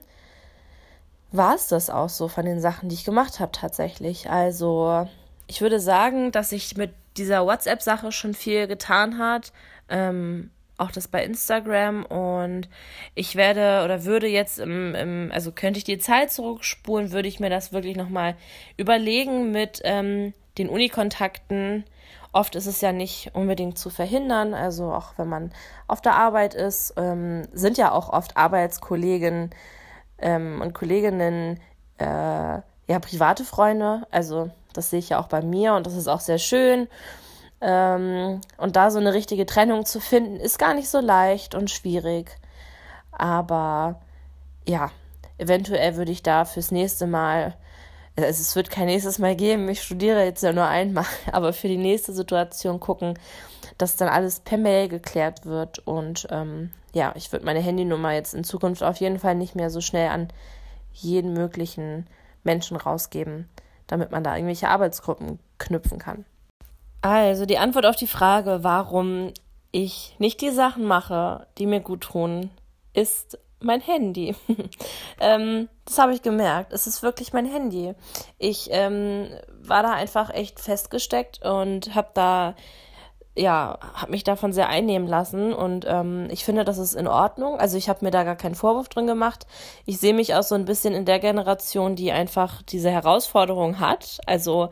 war 1.36 1.54
es 1.56 1.66
das 1.66 1.90
auch 1.90 2.08
so 2.08 2.28
von 2.28 2.44
den 2.44 2.60
Sachen, 2.60 2.88
die 2.88 2.94
ich 2.94 3.04
gemacht 3.04 3.40
habe 3.40 3.52
tatsächlich. 3.52 4.30
Also 4.30 5.08
ich 5.46 5.60
würde 5.60 5.80
sagen, 5.80 6.30
dass 6.30 6.50
sich 6.50 6.76
mit 6.76 6.92
dieser 7.16 7.44
WhatsApp-Sache 7.44 8.12
schon 8.12 8.34
viel 8.34 8.66
getan 8.66 9.18
hat. 9.18 9.52
Ähm, 9.88 10.50
auch 10.76 10.90
das 10.90 11.08
bei 11.08 11.24
Instagram 11.24 12.04
und 12.04 12.68
ich 13.14 13.36
werde 13.36 13.84
oder 13.84 14.04
würde 14.04 14.26
jetzt 14.26 14.58
im, 14.58 14.94
im, 14.94 15.30
also 15.32 15.52
könnte 15.52 15.78
ich 15.78 15.84
die 15.84 15.98
Zeit 15.98 16.32
zurückspulen, 16.32 17.12
würde 17.12 17.28
ich 17.28 17.38
mir 17.38 17.50
das 17.50 17.72
wirklich 17.72 17.96
nochmal 17.96 18.34
überlegen 18.76 19.52
mit 19.52 19.80
ähm, 19.84 20.34
den 20.58 20.68
Unikontakten. 20.68 21.84
Oft 22.32 22.56
ist 22.56 22.66
es 22.66 22.80
ja 22.80 22.92
nicht 22.92 23.30
unbedingt 23.34 23.78
zu 23.78 23.88
verhindern, 23.90 24.52
also 24.54 24.92
auch 24.92 25.14
wenn 25.16 25.28
man 25.28 25.52
auf 25.86 26.00
der 26.00 26.16
Arbeit 26.16 26.54
ist, 26.54 26.94
ähm, 26.96 27.42
sind 27.52 27.78
ja 27.78 27.92
auch 27.92 28.08
oft 28.08 28.36
Arbeitskollegen 28.36 29.50
ähm, 30.18 30.60
und 30.60 30.74
Kolleginnen 30.74 31.60
äh, 31.98 32.04
ja 32.04 32.98
private 33.00 33.44
Freunde. 33.44 34.06
Also 34.10 34.50
das 34.72 34.90
sehe 34.90 34.98
ich 34.98 35.10
ja 35.10 35.20
auch 35.20 35.28
bei 35.28 35.42
mir 35.42 35.74
und 35.74 35.86
das 35.86 35.94
ist 35.94 36.08
auch 36.08 36.20
sehr 36.20 36.38
schön. 36.38 36.88
Ähm, 37.60 38.40
und 38.58 38.76
da 38.76 38.90
so 38.90 38.98
eine 38.98 39.14
richtige 39.14 39.46
Trennung 39.46 39.86
zu 39.86 40.00
finden, 40.00 40.36
ist 40.36 40.58
gar 40.58 40.74
nicht 40.74 40.88
so 40.88 41.00
leicht 41.00 41.54
und 41.54 41.70
schwierig. 41.70 42.36
Aber 43.12 44.00
ja, 44.66 44.90
eventuell 45.38 45.96
würde 45.96 46.12
ich 46.12 46.22
da 46.22 46.44
fürs 46.44 46.70
nächste 46.70 47.06
Mal, 47.06 47.54
also 48.16 48.28
es 48.28 48.56
wird 48.56 48.70
kein 48.70 48.86
nächstes 48.86 49.18
Mal 49.18 49.36
geben, 49.36 49.68
ich 49.68 49.82
studiere 49.82 50.24
jetzt 50.24 50.42
ja 50.42 50.52
nur 50.52 50.66
einmal, 50.66 51.06
aber 51.32 51.52
für 51.52 51.68
die 51.68 51.78
nächste 51.78 52.12
Situation 52.12 52.80
gucken, 52.80 53.18
dass 53.78 53.96
dann 53.96 54.08
alles 54.08 54.40
per 54.40 54.58
Mail 54.58 54.88
geklärt 54.88 55.46
wird 55.46 55.80
und 55.80 56.26
ähm, 56.30 56.70
ja, 56.94 57.12
ich 57.16 57.30
würde 57.32 57.44
meine 57.44 57.60
Handynummer 57.60 58.12
jetzt 58.12 58.34
in 58.34 58.44
Zukunft 58.44 58.82
auf 58.82 58.96
jeden 58.98 59.18
Fall 59.18 59.34
nicht 59.34 59.54
mehr 59.54 59.70
so 59.70 59.80
schnell 59.80 60.08
an 60.08 60.28
jeden 60.92 61.32
möglichen 61.32 62.06
Menschen 62.44 62.76
rausgeben, 62.76 63.48
damit 63.86 64.10
man 64.10 64.22
da 64.22 64.34
irgendwelche 64.34 64.68
Arbeitsgruppen 64.68 65.40
knüpfen 65.58 65.98
kann. 65.98 66.24
Also 67.02 67.46
die 67.46 67.58
Antwort 67.58 67.84
auf 67.84 67.96
die 67.96 68.06
Frage, 68.06 68.60
warum 68.62 69.32
ich 69.72 70.14
nicht 70.18 70.40
die 70.40 70.50
Sachen 70.50 70.84
mache, 70.84 71.46
die 71.58 71.66
mir 71.66 71.80
gut 71.80 72.02
tun, 72.02 72.50
ist 72.92 73.38
mein 73.60 73.80
Handy. 73.80 74.36
ähm, 75.20 75.68
das 75.84 75.98
habe 75.98 76.14
ich 76.14 76.22
gemerkt. 76.22 76.72
Es 76.72 76.86
ist 76.86 77.02
wirklich 77.02 77.32
mein 77.32 77.46
Handy. 77.46 77.94
Ich 78.38 78.68
ähm, 78.70 79.28
war 79.48 79.82
da 79.82 79.92
einfach 79.92 80.30
echt 80.30 80.60
festgesteckt 80.60 81.44
und 81.44 81.94
habe 81.94 82.10
da 82.14 82.54
ja, 83.36 83.78
habe 83.94 84.12
mich 84.12 84.22
davon 84.22 84.52
sehr 84.52 84.68
einnehmen 84.68 85.08
lassen 85.08 85.52
und 85.52 85.84
ähm, 85.88 86.28
ich 86.30 86.44
finde, 86.44 86.64
das 86.64 86.78
ist 86.78 86.94
in 86.94 87.08
Ordnung. 87.08 87.58
Also 87.58 87.76
ich 87.76 87.88
habe 87.88 88.04
mir 88.04 88.12
da 88.12 88.22
gar 88.22 88.36
keinen 88.36 88.54
Vorwurf 88.54 88.88
drin 88.88 89.08
gemacht. 89.08 89.46
Ich 89.86 89.98
sehe 89.98 90.14
mich 90.14 90.34
auch 90.34 90.44
so 90.44 90.54
ein 90.54 90.64
bisschen 90.64 90.94
in 90.94 91.04
der 91.04 91.18
Generation, 91.18 91.96
die 91.96 92.12
einfach 92.12 92.62
diese 92.62 92.90
Herausforderung 92.90 93.80
hat, 93.80 94.20
also 94.26 94.70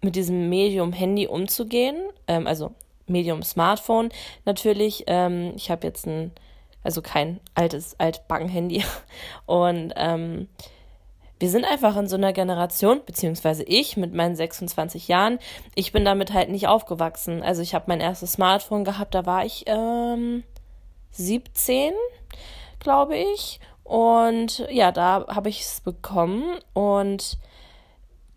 mit 0.00 0.14
diesem 0.14 0.48
Medium 0.48 0.92
Handy 0.92 1.26
umzugehen, 1.26 1.96
ähm, 2.28 2.46
also 2.46 2.72
Medium 3.08 3.42
Smartphone 3.42 4.10
natürlich. 4.44 5.04
Ähm, 5.08 5.52
ich 5.56 5.70
habe 5.70 5.86
jetzt 5.86 6.06
ein, 6.06 6.30
also 6.84 7.02
kein 7.02 7.40
altes 7.54 7.98
Altbacken-Handy 7.98 8.84
und 9.46 9.92
ähm, 9.96 10.48
wir 11.38 11.50
sind 11.50 11.64
einfach 11.64 11.96
in 11.96 12.08
so 12.08 12.16
einer 12.16 12.32
Generation, 12.32 13.00
beziehungsweise 13.06 13.62
ich 13.62 13.96
mit 13.96 14.12
meinen 14.12 14.34
26 14.34 15.08
Jahren, 15.08 15.38
ich 15.74 15.92
bin 15.92 16.04
damit 16.04 16.32
halt 16.32 16.50
nicht 16.50 16.66
aufgewachsen. 16.66 17.42
Also 17.42 17.62
ich 17.62 17.74
habe 17.74 17.84
mein 17.88 18.00
erstes 18.00 18.32
Smartphone 18.32 18.84
gehabt, 18.84 19.14
da 19.14 19.24
war 19.24 19.44
ich 19.44 19.64
ähm, 19.66 20.42
17. 21.12 21.92
glaube 22.80 23.16
ich. 23.16 23.60
Und 23.84 24.66
ja, 24.70 24.92
da 24.92 25.26
habe 25.28 25.48
ich 25.48 25.62
es 25.62 25.80
bekommen 25.80 26.58
und 26.74 27.38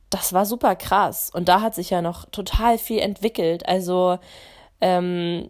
das 0.10 0.34
war 0.34 0.46
super 0.46 0.76
krass. 0.76 1.30
Und 1.34 1.50
da 1.50 1.62
hat 1.62 1.76
sich 1.76 1.90
ja 1.90 2.02
noch 2.02 2.26
total 2.30 2.78
viel 2.78 3.00
entwickelt. 3.00 3.68
Also, 3.68 4.20
ähm, 4.80 5.50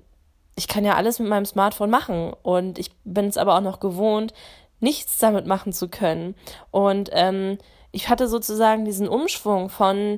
ich 0.56 0.68
kann 0.68 0.86
ja 0.86 0.96
alles 0.96 1.20
mit 1.20 1.30
meinem 1.30 1.46
Smartphone 1.46 1.90
machen 1.90 2.34
und 2.44 2.78
ich 2.78 2.92
bin 3.04 3.26
es 3.26 3.38
aber 3.38 3.56
auch 3.56 3.62
noch 3.62 3.80
gewohnt, 3.80 4.34
nichts 4.82 5.18
damit 5.18 5.46
machen 5.48 5.74
zu 5.74 5.88
können. 5.88 6.36
Und 6.72 7.10
ähm, 7.14 7.58
ich 7.92 8.10
hatte 8.10 8.28
sozusagen 8.28 8.86
diesen 8.86 9.08
Umschwung 9.08 9.70
von, 9.70 10.18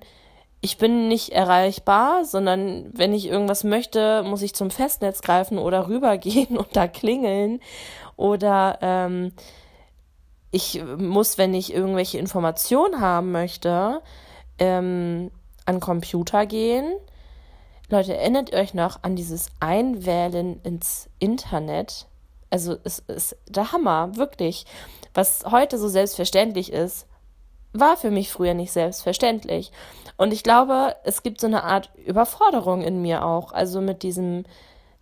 ich 0.61 0.77
bin 0.77 1.07
nicht 1.07 1.29
erreichbar, 1.29 2.23
sondern 2.23 2.89
wenn 2.93 3.13
ich 3.13 3.27
irgendwas 3.27 3.63
möchte, 3.63 4.23
muss 4.23 4.41
ich 4.41 4.55
zum 4.55 4.71
Festnetz 4.71 5.21
greifen 5.21 5.57
oder 5.57 5.87
rübergehen 5.87 6.57
und 6.57 6.75
da 6.75 6.87
klingeln. 6.87 7.59
Oder 8.15 8.79
ähm, 8.81 9.33
ich 10.51 10.83
muss, 10.97 11.37
wenn 11.37 11.53
ich 11.53 11.73
irgendwelche 11.73 12.19
Informationen 12.19 13.01
haben 13.01 13.31
möchte, 13.31 14.01
ähm, 14.59 15.31
an 15.65 15.79
Computer 15.79 16.45
gehen. 16.45 16.93
Leute, 17.89 18.15
erinnert 18.15 18.53
euch 18.53 18.73
noch 18.73 19.03
an 19.03 19.15
dieses 19.15 19.47
Einwählen 19.59 20.61
ins 20.63 21.09
Internet. 21.19 22.07
Also 22.53 22.77
es 22.83 22.99
ist 22.99 23.35
der 23.49 23.71
Hammer, 23.71 24.15
wirklich. 24.15 24.67
Was 25.15 25.43
heute 25.49 25.79
so 25.79 25.87
selbstverständlich 25.87 26.71
ist, 26.71 27.07
war 27.71 27.97
für 27.97 28.11
mich 28.11 28.31
früher 28.31 28.53
nicht 28.53 28.71
selbstverständlich. 28.71 29.71
Und 30.17 30.31
ich 30.31 30.43
glaube, 30.43 30.95
es 31.03 31.23
gibt 31.23 31.41
so 31.41 31.47
eine 31.47 31.63
Art 31.63 31.89
Überforderung 32.05 32.83
in 32.83 33.01
mir 33.01 33.25
auch. 33.25 33.53
Also 33.53 33.81
mit 33.81 34.03
diesem, 34.03 34.43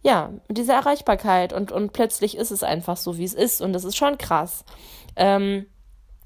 ja, 0.02 0.30
mit 0.48 0.60
dieser 0.60 0.76
Erreichbarkeit. 0.76 1.52
Und, 1.52 1.74
und 1.74 1.92
plötzlich 1.92 2.38
ist 2.38 2.52
es 2.52 2.64
einfach 2.64 2.96
so, 2.96 3.18
wie 3.18 3.26
es 3.26 3.34
ist. 3.34 3.62
Und 3.62 3.74
das 3.74 3.84
ist 3.84 3.98
schon 3.98 4.18
krass. 4.18 4.64
Ähm, 5.18 5.66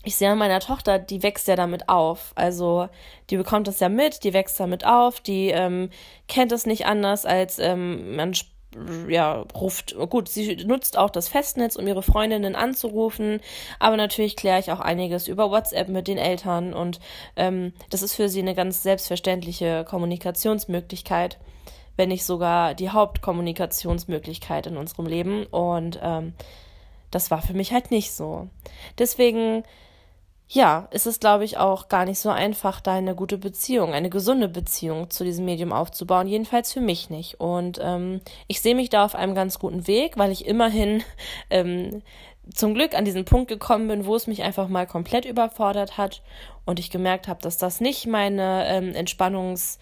ich 0.04 0.18
sehe 0.18 0.30
an 0.30 0.38
meiner 0.38 0.60
Tochter, 0.60 1.00
die 1.00 1.24
wächst 1.24 1.48
ja 1.48 1.56
damit 1.56 1.90
auf. 1.90 2.34
Also 2.36 2.88
die 3.32 3.38
bekommt 3.38 3.68
das 3.68 3.80
ja 3.80 3.90
mit, 3.90 4.24
die 4.24 4.34
wächst 4.34 4.60
damit 4.60 4.86
auf, 4.86 5.22
die 5.22 5.50
ähm, 5.50 5.90
kennt 6.28 6.52
es 6.52 6.68
nicht 6.68 6.86
anders, 6.86 7.26
als 7.26 7.58
ähm, 7.58 8.16
man 8.16 8.36
ja, 9.08 9.46
ruft, 9.54 9.96
gut, 10.10 10.30
sie 10.30 10.56
nutzt 10.66 10.98
auch 10.98 11.10
das 11.10 11.28
Festnetz, 11.28 11.76
um 11.76 11.88
ihre 11.88 12.04
Freundinnen 12.04 12.56
anzurufen, 12.56 13.40
aber 13.80 13.98
natürlich 13.98 14.36
kläre 14.36 14.60
ich 14.60 14.72
auch 14.72 14.80
einiges 14.80 15.28
über 15.28 15.52
WhatsApp 15.52 15.88
mit 15.90 16.08
den 16.08 16.18
Eltern 16.18 16.74
und 16.74 17.00
ähm, 17.36 17.74
das 17.90 18.02
ist 18.02 18.16
für 18.16 18.30
sie 18.30 18.42
eine 18.42 18.56
ganz 18.56 18.84
selbstverständliche 18.84 19.86
Kommunikationsmöglichkeit, 19.88 21.38
wenn 21.96 22.10
nicht 22.10 22.26
sogar 22.26 22.74
die 22.74 22.90
Hauptkommunikationsmöglichkeit 22.90 24.68
in 24.68 24.78
unserem 24.78 25.08
Leben 25.08 25.46
und 25.46 26.00
ähm, 26.02 26.34
das 27.12 27.32
war 27.32 27.42
für 27.42 27.54
mich 27.54 27.72
halt 27.72 27.92
nicht 27.92 28.12
so. 28.12 28.50
Deswegen 28.98 29.64
ja, 30.48 30.88
ist 30.92 31.08
es, 31.08 31.20
glaube 31.20 31.44
ich, 31.44 31.58
auch 31.58 31.90
gar 31.90 32.06
nicht 32.06 32.20
so 32.20 32.30
einfach, 32.30 32.80
da 32.80 32.94
eine 32.94 33.16
gute 33.16 33.38
Beziehung, 33.38 33.94
eine 33.94 34.10
gesunde 34.10 34.48
Beziehung 34.48 35.10
zu 35.10 35.24
diesem 35.24 35.46
Medium 35.46 35.74
aufzubauen. 35.74 36.28
Jedenfalls 36.28 36.72
für 36.72 36.82
mich 36.82 37.10
nicht. 37.10 37.40
Und 37.40 37.80
ähm, 37.82 38.22
ich 38.48 38.62
sehe 38.62 38.76
mich 38.76 38.90
da 38.90 39.06
auf 39.06 39.16
einem 39.16 39.34
ganz 39.34 39.58
guten 39.58 39.88
Weg, 39.88 40.18
weil 40.18 40.32
ich 40.32 40.46
immerhin 40.46 41.04
ähm, 41.50 42.04
zum 42.54 42.76
Glück 42.76 42.94
an 42.94 43.06
diesen 43.06 43.26
Punkt 43.26 43.48
gekommen 43.48 43.88
bin, 43.88 44.06
wo 44.06 44.16
es 44.16 44.28
mich 44.28 44.44
einfach 44.44 44.68
mal 44.68 44.86
komplett 44.86 45.26
überfordert 45.26 45.98
hat 45.98 46.22
und 46.64 46.80
ich 46.80 46.92
gemerkt 46.92 47.28
habe, 47.28 47.42
dass 47.42 47.58
das 47.58 47.82
nicht 47.82 48.06
meine 48.06 48.68
ähm, 48.68 48.92
Entspannungs- 48.92 49.80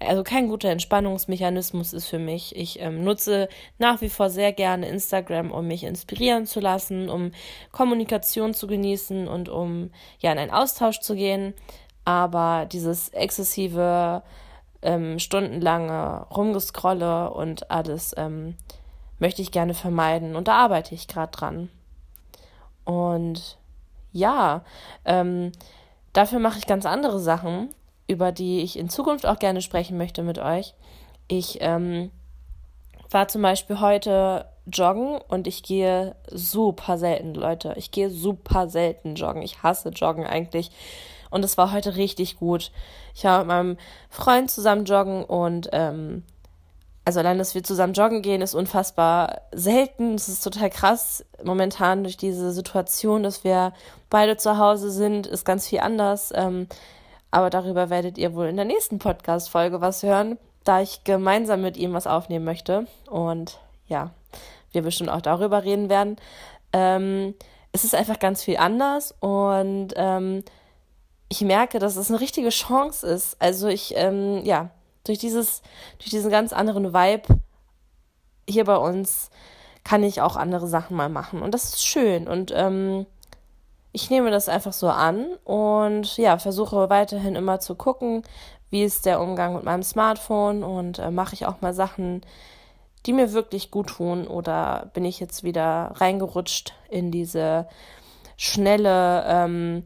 also 0.00 0.24
kein 0.24 0.48
guter 0.48 0.70
Entspannungsmechanismus 0.70 1.92
ist 1.92 2.06
für 2.06 2.18
mich. 2.18 2.56
Ich 2.56 2.80
ähm, 2.80 3.04
nutze 3.04 3.48
nach 3.78 4.00
wie 4.00 4.08
vor 4.08 4.30
sehr 4.30 4.52
gerne 4.52 4.88
Instagram, 4.88 5.50
um 5.50 5.66
mich 5.66 5.84
inspirieren 5.84 6.46
zu 6.46 6.60
lassen, 6.60 7.08
um 7.10 7.32
Kommunikation 7.70 8.54
zu 8.54 8.66
genießen 8.66 9.28
und 9.28 9.48
um 9.48 9.90
ja 10.18 10.32
in 10.32 10.38
einen 10.38 10.50
Austausch 10.50 11.00
zu 11.00 11.14
gehen. 11.14 11.54
Aber 12.04 12.66
dieses 12.66 13.10
exzessive, 13.10 14.22
ähm, 14.82 15.18
stundenlange 15.18 16.26
Rumgescrolle 16.34 17.30
und 17.30 17.70
alles 17.70 18.14
ähm, 18.16 18.56
möchte 19.18 19.42
ich 19.42 19.52
gerne 19.52 19.74
vermeiden. 19.74 20.34
Und 20.34 20.48
da 20.48 20.54
arbeite 20.54 20.94
ich 20.94 21.08
gerade 21.08 21.30
dran. 21.30 21.68
Und 22.84 23.58
ja, 24.12 24.64
ähm, 25.04 25.52
dafür 26.14 26.38
mache 26.38 26.58
ich 26.58 26.66
ganz 26.66 26.86
andere 26.86 27.20
Sachen 27.20 27.74
über 28.10 28.32
die 28.32 28.60
ich 28.60 28.78
in 28.78 28.88
Zukunft 28.88 29.24
auch 29.24 29.38
gerne 29.38 29.62
sprechen 29.62 29.96
möchte 29.96 30.22
mit 30.22 30.38
euch. 30.38 30.74
Ich 31.28 31.58
ähm, 31.60 32.10
war 33.10 33.28
zum 33.28 33.42
Beispiel 33.42 33.80
heute 33.80 34.46
joggen 34.66 35.20
und 35.28 35.46
ich 35.46 35.62
gehe 35.62 36.16
super 36.28 36.98
selten, 36.98 37.34
Leute. 37.34 37.74
Ich 37.76 37.92
gehe 37.92 38.10
super 38.10 38.68
selten 38.68 39.14
joggen. 39.14 39.42
Ich 39.42 39.62
hasse 39.62 39.90
joggen 39.90 40.26
eigentlich. 40.26 40.70
Und 41.30 41.44
es 41.44 41.56
war 41.56 41.72
heute 41.72 41.94
richtig 41.94 42.38
gut. 42.38 42.72
Ich 43.14 43.22
war 43.22 43.38
mit 43.38 43.46
meinem 43.46 43.76
Freund 44.08 44.50
zusammen 44.50 44.84
joggen 44.84 45.24
und 45.24 45.68
ähm, 45.72 46.24
also 47.04 47.20
allein, 47.20 47.38
dass 47.38 47.54
wir 47.54 47.62
zusammen 47.62 47.92
joggen 47.92 48.22
gehen, 48.22 48.42
ist 48.42 48.54
unfassbar 48.54 49.42
selten. 49.52 50.14
Es 50.14 50.28
ist 50.28 50.42
total 50.42 50.70
krass. 50.70 51.24
Momentan 51.42 52.02
durch 52.02 52.16
diese 52.16 52.52
Situation, 52.52 53.22
dass 53.22 53.44
wir 53.44 53.72
beide 54.10 54.36
zu 54.36 54.58
Hause 54.58 54.90
sind, 54.90 55.28
ist 55.28 55.44
ganz 55.44 55.68
viel 55.68 55.80
anders. 55.80 56.32
Ähm, 56.34 56.66
aber 57.30 57.50
darüber 57.50 57.90
werdet 57.90 58.18
ihr 58.18 58.34
wohl 58.34 58.46
in 58.46 58.56
der 58.56 58.64
nächsten 58.64 58.98
Podcast-Folge 58.98 59.80
was 59.80 60.02
hören, 60.02 60.38
da 60.64 60.80
ich 60.80 61.04
gemeinsam 61.04 61.62
mit 61.62 61.76
ihm 61.76 61.92
was 61.92 62.06
aufnehmen 62.06 62.44
möchte. 62.44 62.86
Und 63.08 63.60
ja, 63.86 64.10
wir 64.72 64.82
bestimmt 64.82 65.10
auch 65.10 65.22
darüber 65.22 65.64
reden 65.64 65.88
werden. 65.88 66.16
Ähm, 66.72 67.34
es 67.72 67.84
ist 67.84 67.94
einfach 67.94 68.18
ganz 68.18 68.42
viel 68.42 68.56
anders 68.56 69.14
und 69.20 69.90
ähm, 69.96 70.44
ich 71.28 71.40
merke, 71.42 71.78
dass 71.78 71.96
es 71.96 72.10
eine 72.10 72.20
richtige 72.20 72.48
Chance 72.48 73.06
ist. 73.06 73.40
Also 73.40 73.68
ich, 73.68 73.94
ähm, 73.96 74.44
ja, 74.44 74.70
durch 75.04 75.18
dieses, 75.18 75.62
durch 75.98 76.10
diesen 76.10 76.30
ganz 76.30 76.52
anderen 76.52 76.92
Vibe 76.92 77.40
hier 78.48 78.64
bei 78.64 78.76
uns 78.76 79.30
kann 79.84 80.02
ich 80.02 80.20
auch 80.20 80.36
andere 80.36 80.66
Sachen 80.66 80.96
mal 80.96 81.08
machen. 81.08 81.42
Und 81.42 81.54
das 81.54 81.64
ist 81.64 81.86
schön. 81.86 82.26
Und 82.26 82.52
ähm, 82.54 83.06
ich 83.92 84.10
nehme 84.10 84.30
das 84.30 84.48
einfach 84.48 84.72
so 84.72 84.88
an 84.88 85.26
und 85.44 86.16
ja, 86.16 86.38
versuche 86.38 86.90
weiterhin 86.90 87.34
immer 87.34 87.60
zu 87.60 87.74
gucken, 87.74 88.22
wie 88.70 88.84
ist 88.84 89.04
der 89.04 89.20
Umgang 89.20 89.54
mit 89.54 89.64
meinem 89.64 89.82
Smartphone 89.82 90.62
und 90.62 90.98
äh, 90.98 91.10
mache 91.10 91.34
ich 91.34 91.46
auch 91.46 91.60
mal 91.60 91.74
Sachen, 91.74 92.22
die 93.06 93.12
mir 93.12 93.32
wirklich 93.32 93.70
gut 93.70 93.88
tun 93.88 94.26
oder 94.26 94.90
bin 94.94 95.04
ich 95.04 95.18
jetzt 95.18 95.42
wieder 95.42 95.92
reingerutscht 95.96 96.74
in 96.88 97.10
diese 97.10 97.66
schnelle, 98.36 99.24
ähm, 99.26 99.84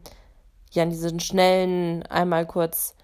ja, 0.71 0.83
in 0.83 0.89
diesen 0.89 1.19
schnellen 1.19 2.03
einmal 2.03 2.45
kurz 2.45 2.95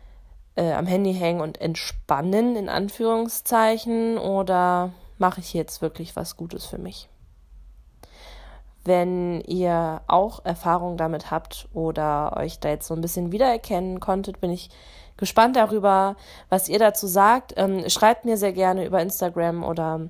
äh, 0.55 0.73
am 0.73 0.85
Handy 0.85 1.13
hängen 1.13 1.41
und 1.41 1.59
entspannen 1.59 2.55
in 2.55 2.69
Anführungszeichen 2.69 4.17
oder 4.17 4.91
mache 5.17 5.39
ich 5.39 5.53
jetzt 5.53 5.81
wirklich 5.81 6.15
was 6.15 6.37
Gutes 6.37 6.65
für 6.65 6.77
mich? 6.77 7.07
Wenn 8.83 9.41
ihr 9.41 10.01
auch 10.07 10.43
Erfahrung 10.43 10.97
damit 10.97 11.29
habt 11.29 11.67
oder 11.73 12.35
euch 12.37 12.59
da 12.59 12.69
jetzt 12.69 12.87
so 12.87 12.95
ein 12.95 13.01
bisschen 13.01 13.31
wiedererkennen 13.31 13.99
konntet, 13.99 14.41
bin 14.41 14.51
ich 14.51 14.69
gespannt 15.17 15.55
darüber, 15.55 16.15
was 16.49 16.67
ihr 16.67 16.79
dazu 16.79 17.05
sagt. 17.05 17.53
Ähm, 17.57 17.87
schreibt 17.89 18.25
mir 18.25 18.37
sehr 18.37 18.53
gerne 18.53 18.85
über 18.85 19.01
Instagram 19.01 19.63
oder 19.63 20.09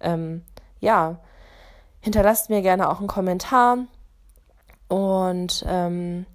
ähm, 0.00 0.44
ja, 0.80 1.16
hinterlasst 2.00 2.50
mir 2.50 2.62
gerne 2.62 2.90
auch 2.90 2.98
einen 2.98 3.08
Kommentar. 3.08 3.78
Und 4.88 5.64
ähm, 5.66 6.26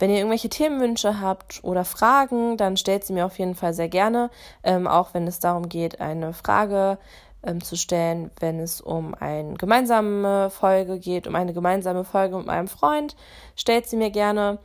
wenn 0.00 0.10
ihr 0.10 0.16
irgendwelche 0.16 0.48
Themenwünsche 0.48 1.20
habt 1.20 1.62
oder 1.62 1.84
Fragen, 1.84 2.56
dann 2.56 2.76
stellt 2.78 3.04
sie 3.04 3.12
mir 3.12 3.26
auf 3.26 3.38
jeden 3.38 3.54
Fall 3.54 3.74
sehr 3.74 3.88
gerne, 3.88 4.30
ähm, 4.64 4.86
auch 4.86 5.12
wenn 5.12 5.26
es 5.26 5.40
darum 5.40 5.68
geht, 5.68 6.00
eine 6.00 6.32
Frage 6.32 6.98
ähm, 7.42 7.62
zu 7.62 7.76
stellen, 7.76 8.30
wenn 8.40 8.60
es 8.60 8.80
um 8.80 9.14
eine 9.14 9.54
gemeinsame 9.54 10.50
Folge 10.50 10.98
geht, 10.98 11.26
um 11.26 11.34
eine 11.34 11.52
gemeinsame 11.52 12.04
Folge 12.04 12.36
mit 12.36 12.46
meinem 12.46 12.68
Freund. 12.68 13.16
Stellt 13.56 13.86
sie 13.86 13.96
mir 13.96 14.10
gerne. 14.10 14.58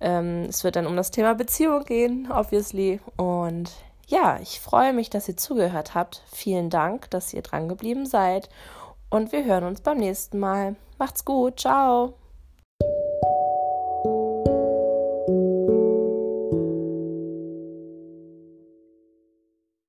Ähm, 0.00 0.46
es 0.48 0.64
wird 0.64 0.76
dann 0.76 0.86
um 0.86 0.96
das 0.96 1.10
Thema 1.10 1.34
Beziehung 1.34 1.84
gehen, 1.84 2.28
obviously. 2.30 3.00
Und 3.16 3.70
ja, 4.06 4.38
ich 4.40 4.60
freue 4.60 4.92
mich, 4.92 5.10
dass 5.10 5.28
ihr 5.28 5.36
zugehört 5.36 5.94
habt. 5.94 6.22
Vielen 6.30 6.70
Dank, 6.70 7.10
dass 7.10 7.32
ihr 7.32 7.42
dran 7.42 7.68
geblieben 7.68 8.06
seid. 8.06 8.48
Und 9.10 9.32
wir 9.32 9.44
hören 9.44 9.64
uns 9.64 9.80
beim 9.80 9.98
nächsten 9.98 10.38
Mal. 10.38 10.76
Macht's 10.98 11.24
gut. 11.24 11.60
Ciao. 11.60 12.14